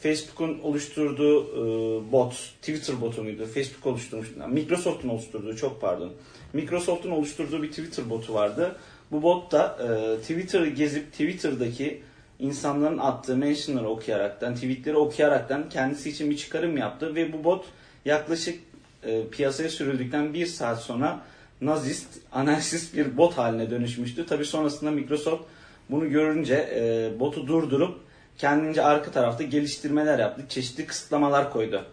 Facebook'un 0.01 0.59
oluşturduğu 0.63 1.43
e, 1.43 2.13
bot, 2.13 2.33
Twitter 2.61 3.01
botu 3.01 3.23
muydu? 3.23 3.47
Facebook 3.55 3.87
oluşturmuş. 3.87 4.29
Microsoft'un 4.49 5.09
oluşturduğu 5.09 5.57
çok 5.57 5.81
pardon. 5.81 6.13
Microsoft'un 6.53 7.11
oluşturduğu 7.11 7.63
bir 7.63 7.69
Twitter 7.69 8.11
botu 8.11 8.35
vardı. 8.35 8.77
Bu 9.13 9.23
bot 9.23 9.53
da 9.53 9.79
e, 9.83 10.21
Twitter'ı 10.21 10.69
gezip 10.69 11.13
Twitter'daki 11.13 12.03
insanların 12.39 12.99
attığı 12.99 13.37
mentionları 13.37 13.89
okuyaraktan, 13.89 14.55
tweetleri 14.55 14.97
okuyaraktan 14.97 15.69
kendisi 15.69 16.11
için 16.11 16.31
bir 16.31 16.37
çıkarım 16.37 16.77
yaptı 16.77 17.15
ve 17.15 17.33
bu 17.33 17.45
bot 17.45 17.65
yaklaşık 18.05 18.61
e, 19.05 19.29
piyasaya 19.29 19.69
sürüldükten 19.69 20.35
bir 20.35 20.47
saat 20.47 20.83
sonra 20.83 21.21
nazist, 21.61 22.09
anarşist 22.33 22.97
bir 22.97 23.17
bot 23.17 23.39
haline 23.39 23.71
dönüşmüştü. 23.71 24.27
Tabi 24.27 24.45
sonrasında 24.45 24.91
Microsoft 24.91 25.43
bunu 25.91 26.11
görünce 26.11 26.55
e, 26.75 27.21
botu 27.21 27.47
durdurup 27.47 28.01
kendince 28.39 28.83
arka 28.83 29.11
tarafta 29.11 29.43
geliştirmeler 29.43 30.19
yaptı. 30.19 30.45
Çeşitli 30.49 30.87
kısıtlamalar 30.87 31.53
koydu. 31.53 31.85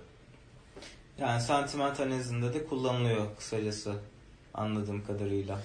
Yani 1.19 1.41
sentiment 1.41 1.99
analizinde 1.99 2.53
de 2.53 2.65
kullanılıyor 2.65 3.25
kısacası 3.37 3.93
anladığım 4.53 5.05
kadarıyla. 5.05 5.59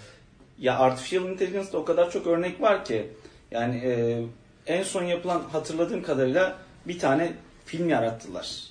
Ya 0.59 0.79
Artificial 0.79 1.29
Intelligence'da 1.29 1.79
o 1.79 1.85
kadar 1.85 2.11
çok 2.11 2.27
örnek 2.27 2.61
var 2.61 2.85
ki 2.85 3.07
yani 3.51 3.77
e, 3.77 4.23
en 4.67 4.83
son 4.83 5.03
yapılan 5.03 5.43
hatırladığım 5.53 6.03
kadarıyla 6.03 6.57
bir 6.87 6.99
tane 6.99 7.33
film 7.67 7.89
yarattılar. 7.89 8.63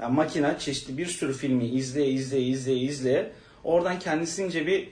Yani 0.00 0.14
makine 0.14 0.56
çeşitli 0.58 0.98
bir 0.98 1.06
sürü 1.06 1.32
filmi 1.32 1.66
izleye 1.66 2.10
izleye 2.10 2.46
izleye 2.46 2.78
izleye 2.78 3.32
oradan 3.64 3.98
kendisince 3.98 4.66
bir 4.66 4.88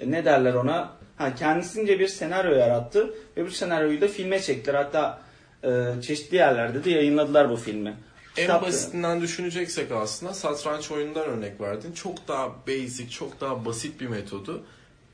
e, 0.00 0.10
ne 0.10 0.24
derler 0.24 0.54
ona 0.54 0.92
ha 1.16 1.34
kendisince 1.34 1.98
bir 1.98 2.08
senaryo 2.08 2.54
yarattı 2.56 3.14
ve 3.36 3.46
bu 3.46 3.50
senaryoyu 3.50 4.00
da 4.00 4.08
filme 4.08 4.42
çektiler. 4.42 4.74
Hatta 4.74 5.22
e, 5.64 6.02
çeşitli 6.02 6.36
yerlerde 6.36 6.84
de 6.84 6.90
yayınladılar 6.90 7.50
bu 7.50 7.56
filmi. 7.56 7.96
En 8.36 8.42
Kitap- 8.46 8.62
basitinden 8.62 9.20
düşüneceksek 9.20 9.92
aslında 9.92 10.34
satranç 10.34 10.90
oyunundan 10.90 11.24
örnek 11.26 11.60
verdin. 11.60 11.92
Çok 11.92 12.28
daha 12.28 12.48
basic, 12.68 13.10
çok 13.10 13.40
daha 13.40 13.64
basit 13.64 14.00
bir 14.00 14.06
metodu. 14.06 14.62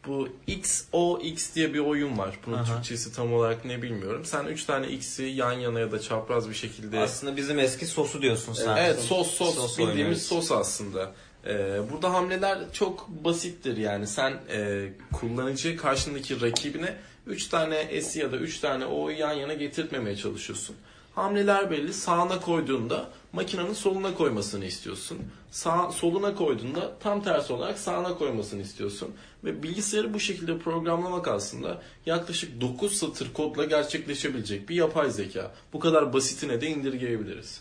Bu 0.07 0.29
XOX 0.47 1.55
diye 1.55 1.75
bir 1.75 1.79
oyun 1.79 2.19
var. 2.19 2.39
Bunun 2.47 2.57
Aha. 2.57 2.65
Türkçesi 2.77 3.15
tam 3.15 3.33
olarak 3.35 3.65
ne 3.65 3.83
bilmiyorum. 3.83 4.25
Sen 4.25 4.45
3 4.45 4.65
tane 4.65 4.89
X'i 4.89 5.23
yan 5.23 5.53
yana 5.53 5.81
ya 5.81 5.93
da 5.93 6.01
çapraz 6.01 6.49
bir 6.49 6.55
şekilde... 6.55 6.99
Aslında 6.99 7.37
bizim 7.37 7.59
eski 7.59 7.87
sosu 7.87 8.23
diyorsun 8.23 8.53
sen. 8.53 8.77
Evet 8.77 8.99
sos 9.01 9.31
sos, 9.31 9.55
Sos 9.55 9.79
bildiğimiz 9.79 9.99
oynuyoruz. 9.99 10.23
sos 10.23 10.53
aslında. 10.53 11.13
Ee, 11.47 11.81
burada 11.93 12.13
hamleler 12.13 12.59
çok 12.73 13.09
basittir 13.09 13.77
yani 13.77 14.07
sen 14.07 14.33
e, 14.51 14.89
kullanıcı 15.13 15.77
karşındaki 15.77 16.41
rakibine 16.41 16.97
3 17.27 17.47
tane 17.47 18.01
S 18.03 18.21
ya 18.21 18.33
da 18.33 18.37
3 18.37 18.59
tane 18.59 18.87
O'yu 18.87 19.19
yan 19.19 19.33
yana 19.33 19.55
getirtmemeye 19.55 20.17
çalışıyorsun. 20.17 20.77
Hamleler 21.15 21.71
belli. 21.71 21.93
Sağına 21.93 22.41
koyduğunda 22.41 23.11
makinenin 23.33 23.73
soluna 23.73 24.15
koymasını 24.15 24.65
istiyorsun. 24.65 25.19
Sağ, 25.51 25.91
soluna 25.91 26.35
koyduğunda 26.35 26.99
tam 27.01 27.23
tersi 27.23 27.53
olarak 27.53 27.79
sağına 27.79 28.15
koymasını 28.15 28.63
istiyorsun. 28.63 29.15
Ve 29.45 29.63
bilgisayarı 29.63 30.15
bu 30.15 30.21
şekilde 30.21 30.59
programlamak 30.59 31.29
aslında 31.29 31.83
yaklaşık 32.07 32.61
9 32.61 32.97
satır 32.97 33.33
kodla 33.33 33.65
gerçekleşebilecek 33.65 34.69
bir 34.69 34.75
yapay 34.75 35.11
zeka. 35.11 35.55
Bu 35.73 35.81
kadar 35.81 36.13
basitine 36.13 36.61
de 36.61 36.69
indirgeyebiliriz. 36.69 37.61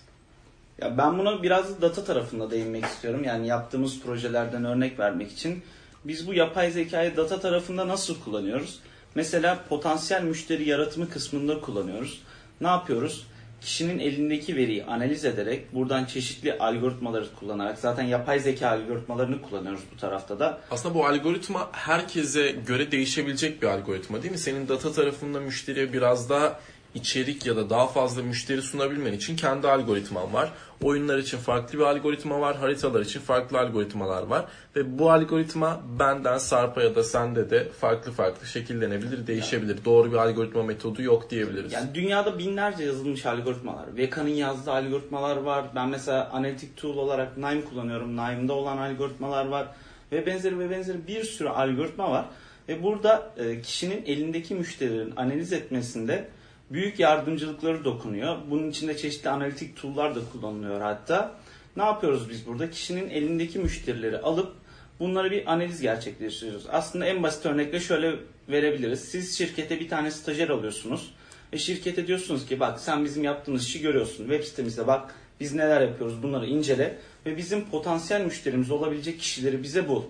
Ya 0.81 0.97
ben 0.97 1.19
buna 1.19 1.43
biraz 1.43 1.81
data 1.81 2.03
tarafında 2.03 2.51
değinmek 2.51 2.85
istiyorum. 2.85 3.23
Yani 3.23 3.47
yaptığımız 3.47 4.01
projelerden 4.01 4.65
örnek 4.65 4.99
vermek 4.99 5.31
için. 5.31 5.63
Biz 6.05 6.27
bu 6.27 6.33
yapay 6.33 6.71
zekayı 6.71 7.17
data 7.17 7.39
tarafında 7.39 7.87
nasıl 7.87 8.19
kullanıyoruz? 8.23 8.79
Mesela 9.15 9.59
potansiyel 9.69 10.23
müşteri 10.23 10.69
yaratımı 10.69 11.09
kısmında 11.09 11.61
kullanıyoruz. 11.61 12.21
Ne 12.61 12.67
yapıyoruz? 12.67 13.27
Kişinin 13.61 13.99
elindeki 13.99 14.55
veriyi 14.55 14.85
analiz 14.85 15.25
ederek 15.25 15.73
buradan 15.73 16.05
çeşitli 16.05 16.57
algoritmaları 16.57 17.25
kullanarak 17.39 17.79
zaten 17.79 18.03
yapay 18.03 18.39
zeka 18.39 18.69
algoritmalarını 18.69 19.41
kullanıyoruz 19.41 19.81
bu 19.93 19.97
tarafta 19.97 20.39
da. 20.39 20.61
Aslında 20.71 20.95
bu 20.95 21.05
algoritma 21.05 21.69
herkese 21.71 22.51
göre 22.51 22.91
değişebilecek 22.91 23.61
bir 23.61 23.67
algoritma 23.67 24.21
değil 24.21 24.31
mi? 24.31 24.37
Senin 24.37 24.67
data 24.67 24.91
tarafında 24.91 25.39
müşteriye 25.39 25.93
biraz 25.93 26.29
daha 26.29 26.59
içerik 26.95 27.45
ya 27.45 27.55
da 27.55 27.69
daha 27.69 27.87
fazla 27.87 28.23
müşteri 28.23 28.61
sunabilmen 28.61 29.13
için 29.13 29.35
kendi 29.35 29.67
algoritman 29.67 30.33
var. 30.33 30.51
Oyunlar 30.83 31.17
için 31.17 31.37
farklı 31.37 31.79
bir 31.79 31.83
algoritma 31.83 32.39
var, 32.39 32.57
haritalar 32.57 33.01
için 33.01 33.19
farklı 33.19 33.59
algoritmalar 33.59 34.23
var 34.23 34.45
ve 34.75 34.99
bu 34.99 35.11
algoritma 35.11 35.81
benden 35.99 36.37
Sarp'a 36.37 36.81
ya 36.81 36.95
da 36.95 37.03
sende 37.03 37.49
de 37.49 37.69
farklı 37.69 38.11
farklı 38.11 38.47
şekillenebilir, 38.47 39.27
değişebilir. 39.27 39.85
Doğru 39.85 40.11
bir 40.11 40.17
algoritma 40.17 40.63
metodu 40.63 41.01
yok 41.01 41.29
diyebiliriz. 41.29 41.73
Yani 41.73 41.95
dünyada 41.95 42.39
binlerce 42.39 42.83
yazılmış 42.83 43.25
algoritmalar. 43.25 43.97
Veka'nın 43.97 44.29
yazdığı 44.29 44.71
algoritmalar 44.71 45.37
var. 45.37 45.65
Ben 45.75 45.89
mesela 45.89 46.29
analitik 46.29 46.77
tool 46.77 46.97
olarak 46.97 47.37
Nime 47.37 47.65
kullanıyorum. 47.65 48.11
Nime'da 48.11 48.53
olan 48.53 48.77
algoritmalar 48.77 49.45
var. 49.45 49.67
Ve 50.11 50.25
benzeri 50.25 50.59
ve 50.59 50.69
benzeri 50.69 51.07
bir 51.07 51.23
sürü 51.23 51.49
algoritma 51.49 52.11
var. 52.11 52.25
Ve 52.69 52.83
burada 52.83 53.31
e, 53.37 53.61
kişinin 53.61 54.03
elindeki 54.05 54.55
müşterilerin 54.55 55.13
analiz 55.15 55.53
etmesinde 55.53 56.27
büyük 56.73 56.99
yardımcılıkları 56.99 57.85
dokunuyor. 57.85 58.37
Bunun 58.49 58.69
içinde 58.69 58.97
çeşitli 58.97 59.29
analitik 59.29 59.81
tool'lar 59.81 60.15
da 60.15 60.19
kullanılıyor 60.31 60.81
hatta. 60.81 61.35
Ne 61.77 61.83
yapıyoruz 61.83 62.29
biz 62.29 62.47
burada? 62.47 62.69
Kişinin 62.69 63.09
elindeki 63.09 63.59
müşterileri 63.59 64.17
alıp 64.17 64.53
bunları 64.99 65.31
bir 65.31 65.53
analiz 65.53 65.81
gerçekleştiriyoruz. 65.81 66.65
Aslında 66.71 67.05
en 67.05 67.23
basit 67.23 67.45
örnekle 67.45 67.79
şöyle 67.79 68.15
verebiliriz. 68.49 68.99
Siz 68.99 69.37
şirkete 69.37 69.79
bir 69.79 69.89
tane 69.89 70.11
stajyer 70.11 70.49
alıyorsunuz. 70.49 71.13
Ve 71.53 71.57
şirkete 71.57 72.07
diyorsunuz 72.07 72.45
ki 72.45 72.59
bak 72.59 72.79
sen 72.79 73.05
bizim 73.05 73.23
yaptığımız 73.23 73.65
işi 73.67 73.81
görüyorsun. 73.81 74.23
Web 74.23 74.43
sitemizde 74.43 74.87
bak 74.87 75.15
biz 75.39 75.53
neler 75.53 75.81
yapıyoruz 75.81 76.23
bunları 76.23 76.45
incele. 76.45 76.97
Ve 77.25 77.37
bizim 77.37 77.69
potansiyel 77.69 78.21
müşterimiz 78.21 78.71
olabilecek 78.71 79.19
kişileri 79.19 79.63
bize 79.63 79.87
bul. 79.87 80.03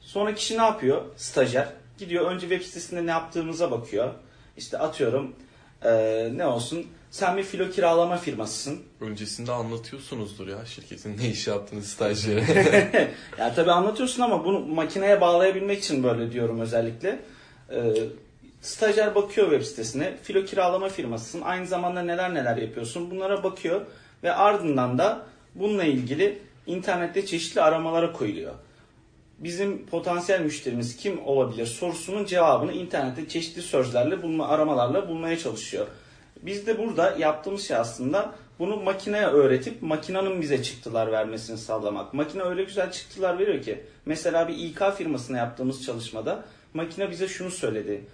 Sonra 0.00 0.34
kişi 0.34 0.58
ne 0.58 0.62
yapıyor? 0.62 1.02
Stajyer. 1.16 1.68
Gidiyor 1.98 2.30
önce 2.30 2.48
web 2.48 2.62
sitesinde 2.62 3.06
ne 3.06 3.10
yaptığımıza 3.10 3.70
bakıyor. 3.70 4.14
İşte 4.56 4.78
atıyorum 4.78 5.34
eee, 5.84 6.32
ne 6.36 6.46
olsun 6.46 6.86
sen 7.10 7.36
bir 7.36 7.42
filo 7.42 7.70
kiralama 7.70 8.16
firmasısın. 8.16 8.82
Öncesinde 9.00 9.52
anlatıyorsunuzdur 9.52 10.48
ya 10.48 10.66
şirketin 10.66 11.18
ne 11.18 11.28
iş 11.28 11.46
yaptığını 11.46 11.82
stajyere. 11.82 13.10
Ya 13.38 13.54
tabii 13.54 13.72
anlatıyorsun 13.72 14.22
ama 14.22 14.44
bunu 14.44 14.60
makineye 14.60 15.20
bağlayabilmek 15.20 15.78
için 15.78 16.02
böyle 16.02 16.32
diyorum 16.32 16.60
özellikle. 16.60 17.20
Ee, 17.70 17.94
stajyer 18.60 19.14
bakıyor 19.14 19.50
web 19.50 19.62
sitesine. 19.66 20.16
Filo 20.22 20.44
kiralama 20.44 20.88
firmasısın. 20.88 21.40
Aynı 21.40 21.66
zamanda 21.66 22.02
neler 22.02 22.34
neler 22.34 22.56
yapıyorsun. 22.56 23.10
Bunlara 23.10 23.44
bakıyor 23.44 23.80
ve 24.22 24.32
ardından 24.32 24.98
da 24.98 25.26
bununla 25.54 25.84
ilgili 25.84 26.38
internette 26.66 27.26
çeşitli 27.26 27.60
aramalara 27.60 28.12
koyuluyor. 28.12 28.54
Bizim 29.38 29.86
potansiyel 29.86 30.40
müşterimiz 30.40 30.96
kim 30.96 31.26
olabilir 31.26 31.66
sorusunun 31.66 32.24
cevabını 32.24 32.72
internette 32.72 33.28
çeşitli 33.28 33.62
sözlerle 33.62 34.22
bulma 34.22 34.48
aramalarla 34.48 35.08
bulmaya 35.08 35.38
çalışıyor. 35.38 35.86
Biz 36.42 36.66
de 36.66 36.78
burada 36.78 37.16
yaptığımız 37.18 37.68
şey 37.68 37.76
aslında 37.76 38.34
bunu 38.58 38.76
makineye 38.76 39.26
öğretip 39.26 39.82
makinenin 39.82 40.42
bize 40.42 40.62
çıktılar 40.62 41.12
vermesini 41.12 41.58
sağlamak. 41.58 42.14
Makine 42.14 42.42
öyle 42.42 42.64
güzel 42.64 42.92
çıktılar 42.92 43.38
veriyor 43.38 43.62
ki 43.62 43.84
mesela 44.06 44.48
bir 44.48 44.56
İK 44.56 44.96
firmasına 44.96 45.38
yaptığımız 45.38 45.84
çalışmada 45.84 46.44
makine 46.74 47.10
bize 47.10 47.28
şunu 47.28 47.50
söyledi. 47.50 48.04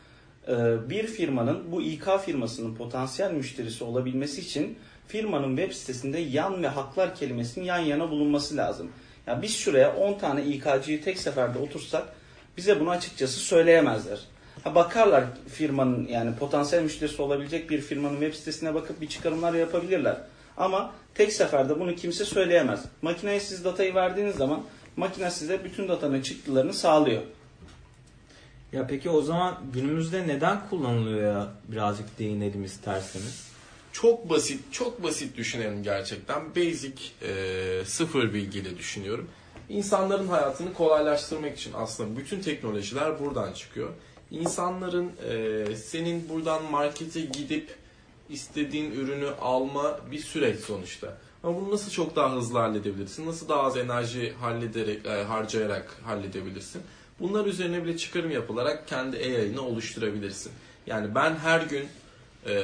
Ee, 0.48 0.90
Bir 0.90 1.06
firmanın 1.06 1.72
bu 1.72 1.82
İK 1.82 2.20
firmasının 2.24 2.74
potansiyel 2.74 3.32
müşterisi 3.32 3.84
olabilmesi 3.84 4.40
için 4.40 4.78
firmanın 5.08 5.56
web 5.56 5.72
sitesinde 5.72 6.18
yan 6.18 6.62
ve 6.62 6.68
haklar 6.68 7.14
kelimesinin 7.14 7.64
yan 7.64 7.78
yana 7.78 8.10
bulunması 8.10 8.56
lazım. 8.56 8.90
Ya 9.26 9.42
biz 9.42 9.56
şuraya 9.56 9.96
10 9.96 10.18
tane 10.18 10.44
İK'cıyı 10.44 11.04
tek 11.04 11.18
seferde 11.18 11.58
otursak 11.58 12.08
bize 12.56 12.80
bunu 12.80 12.90
açıkçası 12.90 13.40
söyleyemezler. 13.40 14.18
Ha 14.64 14.74
bakarlar 14.74 15.24
firmanın 15.48 16.08
yani 16.08 16.36
potansiyel 16.36 16.82
müşterisi 16.82 17.22
olabilecek 17.22 17.70
bir 17.70 17.80
firmanın 17.80 18.20
web 18.20 18.34
sitesine 18.34 18.74
bakıp 18.74 19.00
bir 19.00 19.08
çıkarımlar 19.08 19.54
yapabilirler. 19.54 20.16
Ama 20.56 20.92
tek 21.14 21.32
seferde 21.32 21.80
bunu 21.80 21.94
kimse 21.94 22.24
söyleyemez. 22.24 22.84
Makineye 23.02 23.40
siz 23.40 23.64
datayı 23.64 23.94
verdiğiniz 23.94 24.36
zaman 24.36 24.62
makine 24.96 25.30
size 25.30 25.64
bütün 25.64 25.88
datanın 25.88 26.22
çıktılarını 26.22 26.72
sağlıyor. 26.72 27.22
Ya 28.72 28.86
peki 28.86 29.10
o 29.10 29.22
zaman 29.22 29.58
günümüzde 29.72 30.28
neden 30.28 30.68
kullanılıyor 30.68 31.32
ya 31.32 31.48
birazcık 31.68 32.18
değinelim 32.18 32.64
isterseniz. 32.64 33.53
Çok 33.94 34.30
basit, 34.30 34.72
çok 34.72 35.02
basit 35.02 35.36
düşünelim 35.36 35.82
gerçekten. 35.82 36.54
Basic, 36.56 36.94
e, 37.22 37.84
sıfır 37.84 38.34
bilgiyle 38.34 38.78
düşünüyorum. 38.78 39.28
İnsanların 39.68 40.28
hayatını 40.28 40.74
kolaylaştırmak 40.74 41.56
için 41.56 41.72
aslında 41.74 42.16
bütün 42.16 42.40
teknolojiler 42.40 43.20
buradan 43.20 43.52
çıkıyor. 43.52 43.90
İnsanların 44.30 45.12
e, 45.30 45.76
senin 45.76 46.28
buradan 46.28 46.64
markete 46.64 47.20
gidip 47.20 47.74
istediğin 48.28 48.90
ürünü 48.90 49.30
alma 49.40 50.00
bir 50.10 50.18
süreç 50.18 50.60
sonuçta. 50.60 51.18
Ama 51.42 51.60
bunu 51.60 51.70
nasıl 51.70 51.90
çok 51.90 52.16
daha 52.16 52.36
hızlı 52.36 52.58
halledebilirsin? 52.58 53.26
Nasıl 53.26 53.48
daha 53.48 53.62
az 53.62 53.76
enerji 53.76 54.32
hallederek, 54.32 55.06
e, 55.06 55.22
harcayarak 55.22 55.96
halledebilirsin? 56.04 56.82
Bunlar 57.20 57.46
üzerine 57.46 57.84
bile 57.84 57.96
çıkarım 57.96 58.30
yapılarak 58.30 58.88
kendi 58.88 59.16
AI'ını 59.16 59.62
oluşturabilirsin. 59.62 60.52
Yani 60.86 61.14
ben 61.14 61.36
her 61.36 61.60
gün 61.60 61.88
e, 62.46 62.62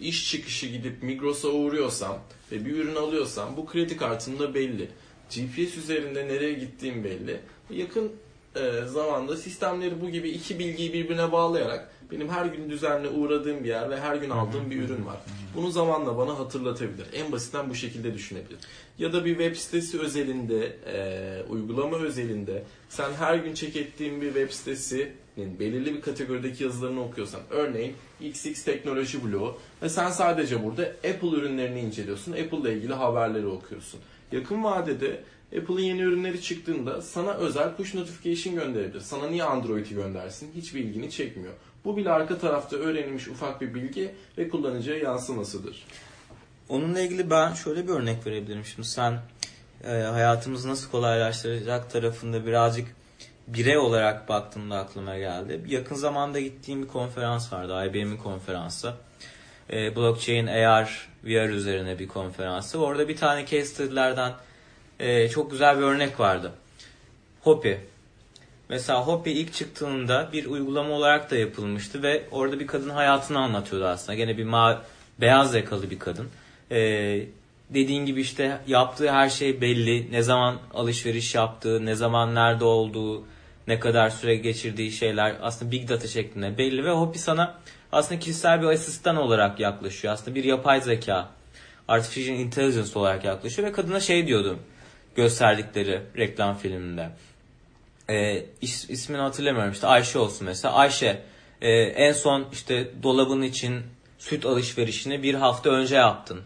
iş 0.00 0.30
çıkışı 0.30 0.66
gidip 0.66 1.02
Migros'a 1.02 1.48
uğruyorsam 1.48 2.18
ve 2.52 2.64
bir 2.64 2.76
ürün 2.76 2.96
alıyorsam 2.96 3.56
bu 3.56 3.66
kredi 3.66 3.96
kartımda 3.96 4.54
belli. 4.54 4.88
GPS 5.30 5.76
üzerinde 5.76 6.28
nereye 6.28 6.52
gittiğim 6.52 7.04
belli. 7.04 7.40
Yakın 7.70 8.12
e, 8.56 8.86
zamanda 8.86 9.36
sistemleri 9.36 10.00
bu 10.00 10.10
gibi 10.10 10.30
iki 10.30 10.58
bilgiyi 10.58 10.92
birbirine 10.92 11.32
bağlayarak 11.32 11.90
benim 12.12 12.28
her 12.28 12.46
gün 12.46 12.70
düzenli 12.70 13.08
uğradığım 13.08 13.64
bir 13.64 13.68
yer 13.68 13.90
ve 13.90 14.00
her 14.00 14.16
gün 14.16 14.30
aldığım 14.30 14.70
bir 14.70 14.82
ürün 14.82 15.06
var. 15.06 15.16
Bunu 15.56 15.70
zamanla 15.70 16.18
bana 16.18 16.38
hatırlatabilir. 16.38 17.06
En 17.12 17.32
basitten 17.32 17.70
bu 17.70 17.74
şekilde 17.74 18.14
düşünebilir. 18.14 18.58
Ya 18.98 19.12
da 19.12 19.24
bir 19.24 19.30
web 19.30 19.56
sitesi 19.56 20.00
özelinde, 20.00 20.76
e, 20.86 21.42
uygulama 21.50 21.96
özelinde 21.96 22.64
sen 22.88 23.12
her 23.12 23.36
gün 23.36 23.54
check 23.54 23.76
ettiğin 23.76 24.20
bir 24.20 24.26
web 24.26 24.50
sitesinin 24.50 25.58
belirli 25.60 25.94
bir 25.94 26.00
kategorideki 26.00 26.64
yazılarını 26.64 27.04
okuyorsan, 27.04 27.40
örneğin 27.50 27.94
XX 28.20 28.64
teknoloji 28.64 29.24
bloğu 29.24 29.58
ve 29.82 29.88
sen 29.88 30.10
sadece 30.10 30.64
burada 30.64 30.82
Apple 30.82 31.28
ürünlerini 31.28 31.80
inceliyorsun, 31.80 32.32
Apple 32.32 32.58
ile 32.58 32.72
ilgili 32.72 32.94
haberleri 32.94 33.46
okuyorsun. 33.46 34.00
Yakın 34.32 34.64
vadede 34.64 35.24
Apple'ın 35.58 35.80
yeni 35.80 36.00
ürünleri 36.00 36.42
çıktığında 36.42 37.02
sana 37.02 37.34
özel 37.34 37.76
push 37.76 37.94
notification 37.94 38.54
gönderebilir. 38.54 39.00
Sana 39.00 39.26
niye 39.26 39.44
Android'i 39.44 39.94
göndersin? 39.94 40.52
Hiçbir 40.56 40.80
ilgini 40.80 41.10
çekmiyor. 41.10 41.52
Bu 41.86 41.96
bile 41.96 42.10
arka 42.10 42.38
tarafta 42.38 42.76
öğrenilmiş 42.76 43.28
ufak 43.28 43.60
bir 43.60 43.74
bilgi 43.74 44.14
ve 44.38 44.48
kullanıcıya 44.48 44.96
yansımasıdır. 44.96 45.86
Onunla 46.68 47.00
ilgili 47.00 47.30
ben 47.30 47.54
şöyle 47.54 47.88
bir 47.88 47.92
örnek 47.92 48.26
verebilirim. 48.26 48.64
Şimdi 48.64 48.88
sen 48.88 49.18
e, 49.84 49.90
hayatımızı 49.90 50.68
nasıl 50.68 50.90
kolaylaştıracak 50.90 51.90
tarafında 51.90 52.46
birazcık 52.46 52.96
birey 53.46 53.78
olarak 53.78 54.28
baktığımda 54.28 54.78
aklıma 54.78 55.18
geldi. 55.18 55.60
Yakın 55.68 55.94
zamanda 55.94 56.40
gittiğim 56.40 56.82
bir 56.82 56.88
konferans 56.88 57.52
vardı. 57.52 57.86
IBM'in 57.86 58.16
konferansı. 58.16 58.94
E, 59.72 59.96
blockchain, 59.96 60.46
AR, 60.46 61.08
VR 61.24 61.48
üzerine 61.48 61.98
bir 61.98 62.08
konferansı. 62.08 62.78
Orada 62.78 63.08
bir 63.08 63.16
tane 63.16 63.40
case 63.40 63.64
study'lerden 63.64 64.32
e, 65.00 65.28
çok 65.28 65.50
güzel 65.50 65.78
bir 65.78 65.82
örnek 65.82 66.20
vardı. 66.20 66.52
Hopi. 67.40 67.95
Mesela 68.68 69.06
Hopi 69.06 69.30
ilk 69.30 69.52
çıktığında 69.52 70.28
bir 70.32 70.46
uygulama 70.46 70.94
olarak 70.94 71.30
da 71.30 71.36
yapılmıştı 71.36 72.02
ve 72.02 72.24
orada 72.30 72.60
bir 72.60 72.66
kadın 72.66 72.90
hayatını 72.90 73.38
anlatıyordu 73.38 73.86
aslında. 73.86 74.14
Gene 74.14 74.38
bir 74.38 74.44
ma 74.44 74.82
beyaz 75.20 75.54
yakalı 75.54 75.90
bir 75.90 75.98
kadın. 75.98 76.28
Ee, 76.70 77.26
dediğin 77.70 78.06
gibi 78.06 78.20
işte 78.20 78.58
yaptığı 78.66 79.12
her 79.12 79.28
şey 79.28 79.60
belli. 79.60 80.12
Ne 80.12 80.22
zaman 80.22 80.58
alışveriş 80.74 81.34
yaptığı, 81.34 81.86
ne 81.86 81.94
zaman 81.94 82.34
nerede 82.34 82.64
olduğu, 82.64 83.24
ne 83.68 83.80
kadar 83.80 84.10
süre 84.10 84.36
geçirdiği 84.36 84.92
şeyler 84.92 85.36
aslında 85.42 85.72
big 85.72 85.88
data 85.88 86.08
şeklinde 86.08 86.58
belli 86.58 86.84
ve 86.84 86.90
Hopi 86.90 87.18
sana 87.18 87.58
aslında 87.92 88.20
kişisel 88.20 88.62
bir 88.62 88.66
asistan 88.66 89.16
olarak 89.16 89.60
yaklaşıyor. 89.60 90.14
Aslında 90.14 90.34
bir 90.34 90.44
yapay 90.44 90.80
zeka, 90.80 91.28
artificial 91.88 92.38
intelligence 92.38 92.98
olarak 92.98 93.24
yaklaşıyor 93.24 93.68
ve 93.68 93.72
kadına 93.72 94.00
şey 94.00 94.26
diyordu 94.26 94.58
gösterdikleri 95.16 96.00
reklam 96.16 96.56
filminde. 96.56 97.10
Ee, 98.10 98.46
is, 98.60 98.90
ismini 98.90 99.20
hatırlamıyorum 99.20 99.72
işte 99.72 99.86
Ayşe 99.86 100.18
olsun 100.18 100.46
mesela. 100.46 100.74
Ayşe 100.74 101.22
e, 101.60 101.70
en 101.72 102.12
son 102.12 102.46
işte 102.52 102.90
dolabın 103.02 103.42
için 103.42 103.82
süt 104.18 104.46
alışverişini 104.46 105.22
bir 105.22 105.34
hafta 105.34 105.70
önce 105.70 105.96
yaptın. 105.96 106.40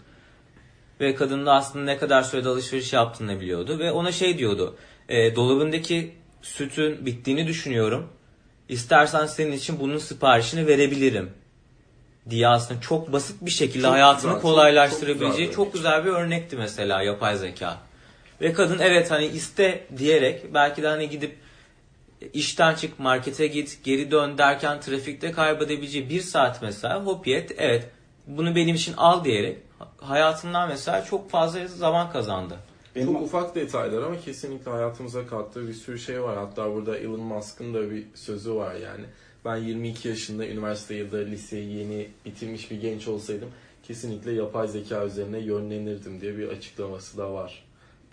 Ve 1.01 1.14
kadın 1.14 1.46
da 1.46 1.53
aslında 1.53 1.85
ne 1.85 1.99
kadar 1.99 2.23
sürede 2.23 2.49
alışveriş 2.49 2.92
yaptığını 2.92 3.40
biliyordu. 3.40 3.79
Ve 3.79 3.92
ona 3.92 4.12
şey 4.12 4.38
diyordu. 4.38 4.77
E, 5.09 5.37
dolabındaki 5.37 6.14
sütün 6.42 7.07
bittiğini 7.07 7.46
düşünüyorum. 7.46 8.09
İstersen 8.68 9.27
senin 9.27 9.53
için 9.53 9.81
bunun 9.81 9.99
siparişini 9.99 10.66
verebilirim. 10.66 11.31
Diye 12.31 12.49
aslında 12.49 12.81
çok 12.81 13.12
basit 13.12 13.37
bir 13.40 13.51
şekilde 13.51 13.83
Çok 13.83 13.92
hayatını 13.92 14.16
güzel, 14.16 14.33
çok- 14.33 14.42
kolaylaştırabileceği 14.42 15.46
çok 15.46 15.57
çok, 15.57 15.73
güzel 15.73 15.99
bir 15.99 16.05
güzel 16.05 16.14
bir 16.20 16.25
örnekti 16.25 16.57
mesela 16.57 17.03
yapay 17.03 17.37
zeka. 17.37 17.79
Ve 18.40 18.53
kadın 18.53 18.79
evet 18.79 19.11
hani 19.11 19.27
iste 19.27 19.87
diyerek 19.96 20.55
belki 20.55 20.83
de 20.83 20.88
hani 20.88 21.11
gidip 21.11 21.37
işten 22.33 22.74
çık 22.74 22.98
markete 22.98 23.46
git 23.46 23.85
geri 23.85 24.11
dön 24.11 24.38
derken 24.38 24.80
trafikte 24.80 25.33
kaybedebileceği 25.33 26.11
bir 26.11 26.20
saat 26.20 26.62
mesela 26.62 27.04
hopiyet 27.04 27.54
evet 27.59 27.90
bunu 28.26 28.54
benim 28.56 28.74
için 28.74 28.94
al 28.96 29.24
diyerek 29.24 29.59
hayatından 29.96 30.68
mesela 30.68 31.04
çok 31.04 31.30
fazla 31.30 31.66
zaman 31.66 32.11
kazandı. 32.12 32.56
Benim 32.96 33.12
Çok 33.12 33.22
ufak 33.22 33.54
detaylar 33.54 34.02
ama 34.02 34.20
kesinlikle 34.20 34.70
hayatımıza 34.70 35.26
kattığı 35.26 35.68
bir 35.68 35.72
sürü 35.72 35.98
şey 35.98 36.22
var. 36.22 36.38
Hatta 36.38 36.74
burada 36.74 36.98
Elon 36.98 37.20
Musk'ın 37.20 37.74
da 37.74 37.90
bir 37.90 38.04
sözü 38.14 38.54
var 38.54 38.74
yani. 38.74 39.04
Ben 39.44 39.56
22 39.56 40.09
yaşında 40.09 40.46
üniversite 40.46 40.94
ya 40.94 41.12
da 41.12 41.18
liseyi 41.18 41.76
yeni 41.76 42.09
bitirmiş 42.24 42.70
bir 42.70 42.80
genç 42.80 43.09
olsaydım 43.09 43.48
kesinlikle 43.83 44.33
yapay 44.33 44.68
zeka 44.68 45.04
üzerine 45.04 45.38
yönlenirdim 45.38 46.20
diye 46.20 46.38
bir 46.38 46.48
açıklaması 46.48 47.18
da 47.18 47.33
var. 47.33 47.64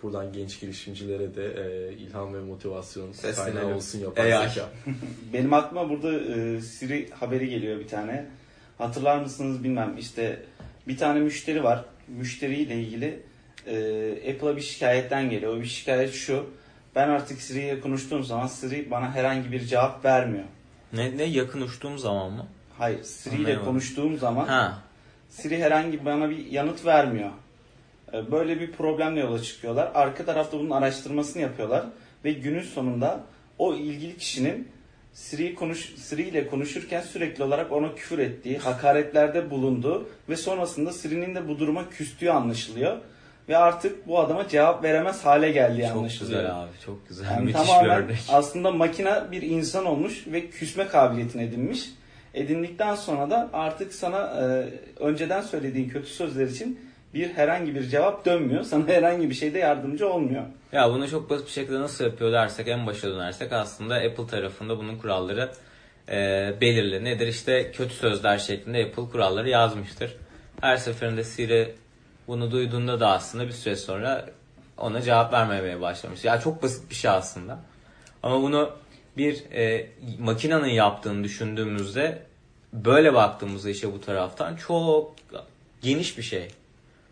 Buradan 0.02 0.32
genç 0.32 0.60
girişimcilere 0.60 1.34
de 1.34 1.44
e, 1.44 1.92
ilham 1.92 2.34
ve 2.34 2.40
motivasyon 2.40 3.12
kaynağı 3.36 3.74
olsun 3.74 3.98
yapay 4.00 4.34
AI. 4.34 4.48
zeka. 4.48 4.68
Benim 5.32 5.52
aklıma 5.52 5.88
burada 5.88 6.12
e, 6.20 6.60
Siri 6.60 7.10
haberi 7.10 7.48
geliyor 7.50 7.78
bir 7.80 7.88
tane. 7.88 8.26
Hatırlar 8.78 9.18
mısınız 9.20 9.64
bilmem 9.64 9.96
işte 9.98 10.42
bir 10.88 10.96
tane 10.96 11.20
müşteri 11.20 11.64
var. 11.64 11.84
Müşteriyle 12.08 12.74
ilgili 12.74 13.22
e, 13.66 14.32
Apple'a 14.34 14.56
bir 14.56 14.60
şikayetten 14.62 15.30
geliyor. 15.30 15.56
O 15.56 15.60
bir 15.60 15.66
şikayet 15.66 16.12
şu. 16.14 16.46
Ben 16.94 17.08
artık 17.08 17.40
Siri'ye 17.40 17.80
konuştuğum 17.80 18.24
zaman 18.24 18.46
Siri 18.46 18.90
bana 18.90 19.14
herhangi 19.14 19.52
bir 19.52 19.60
cevap 19.60 20.04
vermiyor. 20.04 20.44
Ne, 20.92 21.16
ne 21.16 21.24
yakın 21.24 21.60
uçtuğum 21.60 21.98
zaman 21.98 22.32
mı? 22.32 22.46
Hayır 22.78 23.02
Siri 23.02 23.34
ile 23.34 23.40
Anlayamadım. 23.40 23.66
konuştuğum 23.68 24.18
zaman 24.18 24.46
Ha. 24.46 24.82
Siri 25.28 25.62
herhangi 25.62 26.04
bana 26.04 26.30
bir 26.30 26.46
yanıt 26.46 26.84
vermiyor. 26.86 27.30
E, 28.12 28.30
Böyle 28.32 28.60
bir 28.60 28.72
problemle 28.72 29.20
yola 29.20 29.42
çıkıyorlar. 29.42 29.90
Arka 29.94 30.24
tarafta 30.24 30.58
bunun 30.58 30.70
araştırmasını 30.70 31.42
yapıyorlar 31.42 31.84
ve 32.24 32.32
günün 32.32 32.62
sonunda 32.62 33.20
o 33.58 33.74
ilgili 33.74 34.16
kişinin 34.16 34.68
Siri 35.12 35.54
konuş 35.54 35.94
Siri 35.96 36.22
ile 36.22 36.46
konuşurken 36.48 37.00
sürekli 37.00 37.44
olarak 37.44 37.72
ona 37.72 37.94
küfür 37.94 38.18
ettiği, 38.18 38.58
hakaretlerde 38.58 39.50
bulunduğu 39.50 40.08
ve 40.28 40.36
sonrasında 40.36 40.92
Siri'nin 40.92 41.34
de 41.34 41.48
bu 41.48 41.58
duruma 41.58 41.90
küstüğü 41.90 42.30
anlaşılıyor 42.30 42.96
ve 43.48 43.56
artık 43.56 44.06
bu 44.08 44.18
adama 44.20 44.48
cevap 44.48 44.84
veremez 44.84 45.24
hale 45.24 45.50
geldiği 45.52 45.88
Çok 45.88 45.96
anlaşılıyor. 45.96 46.40
güzel 46.40 46.60
abi. 46.62 46.70
Çok 46.86 47.08
güzel. 47.08 47.24
Yani 47.30 47.44
Müthiş 47.44 47.60
bir 47.62 47.66
tamamen 47.66 48.04
örnek. 48.04 48.18
aslında 48.28 48.70
makine 48.70 49.14
bir 49.32 49.42
insan 49.42 49.84
olmuş 49.86 50.24
ve 50.26 50.50
küsme 50.50 50.86
kabiliyetini 50.88 51.42
edinmiş. 51.42 51.90
Edindikten 52.34 52.94
sonra 52.94 53.30
da 53.30 53.50
artık 53.52 53.92
sana 53.94 54.20
e, 54.20 54.68
önceden 55.02 55.40
söylediğin 55.40 55.88
kötü 55.88 56.08
sözler 56.08 56.46
için 56.46 56.80
bir 57.14 57.32
herhangi 57.32 57.74
bir 57.74 57.88
cevap 57.88 58.24
dönmüyor. 58.24 58.62
Sana 58.64 58.88
herhangi 58.88 59.30
bir 59.30 59.34
şeyde 59.34 59.58
yardımcı 59.58 60.08
olmuyor. 60.08 60.42
Ya 60.72 60.90
bunu 60.90 61.08
çok 61.08 61.30
basit 61.30 61.46
bir 61.46 61.52
şekilde 61.52 61.80
nasıl 61.80 62.04
yapıyor 62.04 62.32
dersek 62.32 62.68
en 62.68 62.86
başa 62.86 63.10
dönersek 63.10 63.52
aslında 63.52 63.94
Apple 63.94 64.26
tarafında 64.26 64.78
bunun 64.78 64.98
kuralları 64.98 65.50
e, 66.08 66.54
belirli. 66.60 67.04
Nedir 67.04 67.26
işte 67.26 67.72
kötü 67.72 67.94
sözler 67.94 68.38
şeklinde 68.38 68.84
Apple 68.84 69.10
kuralları 69.12 69.48
yazmıştır. 69.48 70.16
Her 70.60 70.76
seferinde 70.76 71.24
Siri 71.24 71.74
bunu 72.28 72.50
duyduğunda 72.50 73.00
da 73.00 73.08
aslında 73.08 73.46
bir 73.46 73.52
süre 73.52 73.76
sonra 73.76 74.26
ona 74.76 75.02
cevap 75.02 75.32
vermemeye 75.32 75.80
başlamış. 75.80 76.24
Ya 76.24 76.40
çok 76.40 76.62
basit 76.62 76.90
bir 76.90 76.94
şey 76.94 77.10
aslında. 77.10 77.58
Ama 78.22 78.42
bunu 78.42 78.70
bir 79.16 79.44
e, 79.52 79.86
makinenin 80.18 80.68
yaptığını 80.68 81.24
düşündüğümüzde 81.24 82.22
böyle 82.72 83.14
baktığımızda 83.14 83.70
işe 83.70 83.92
bu 83.92 84.00
taraftan 84.00 84.56
çok 84.56 85.14
geniş 85.82 86.18
bir 86.18 86.22
şey. 86.22 86.48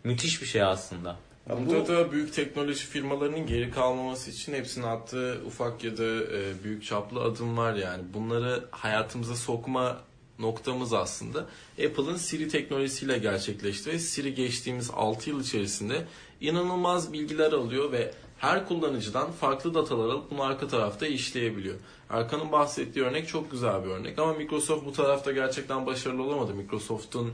Müthiş 0.07 0.41
bir 0.41 0.47
şey 0.47 0.63
aslında. 0.63 1.17
Ya 1.49 1.67
Burada 1.67 1.87
da 1.87 2.11
büyük 2.11 2.33
teknoloji 2.33 2.85
firmalarının 2.85 3.47
geri 3.47 3.71
kalmaması 3.71 4.31
için 4.31 4.53
hepsinin 4.53 4.85
attığı 4.85 5.41
ufak 5.47 5.83
ya 5.83 5.97
da 5.97 6.03
e, 6.03 6.63
büyük 6.63 6.83
çaplı 6.83 7.21
adım 7.21 7.57
var 7.57 7.73
yani. 7.73 8.03
Bunları 8.13 8.65
hayatımıza 8.71 9.35
sokma 9.35 9.97
noktamız 10.39 10.93
aslında 10.93 11.39
Apple'ın 11.71 12.15
Siri 12.15 12.47
teknolojisiyle 12.47 13.17
gerçekleşti 13.17 13.89
ve 13.89 13.99
Siri 13.99 14.35
geçtiğimiz 14.35 14.91
6 14.93 15.29
yıl 15.29 15.41
içerisinde 15.41 16.05
inanılmaz 16.41 17.13
bilgiler 17.13 17.51
alıyor 17.51 17.91
ve 17.91 18.13
her 18.37 18.67
kullanıcıdan 18.67 19.31
farklı 19.31 19.73
datalar 19.73 20.05
alıp 20.05 20.31
bunu 20.31 20.43
arka 20.43 20.67
tarafta 20.67 21.07
işleyebiliyor. 21.07 21.75
Erkan'ın 22.09 22.51
bahsettiği 22.51 23.05
örnek 23.05 23.27
çok 23.27 23.51
güzel 23.51 23.83
bir 23.83 23.89
örnek 23.89 24.19
ama 24.19 24.33
Microsoft 24.33 24.85
bu 24.85 24.91
tarafta 24.91 25.31
gerçekten 25.31 25.85
başarılı 25.85 26.23
olamadı. 26.23 26.53
Microsoft'un 26.53 27.33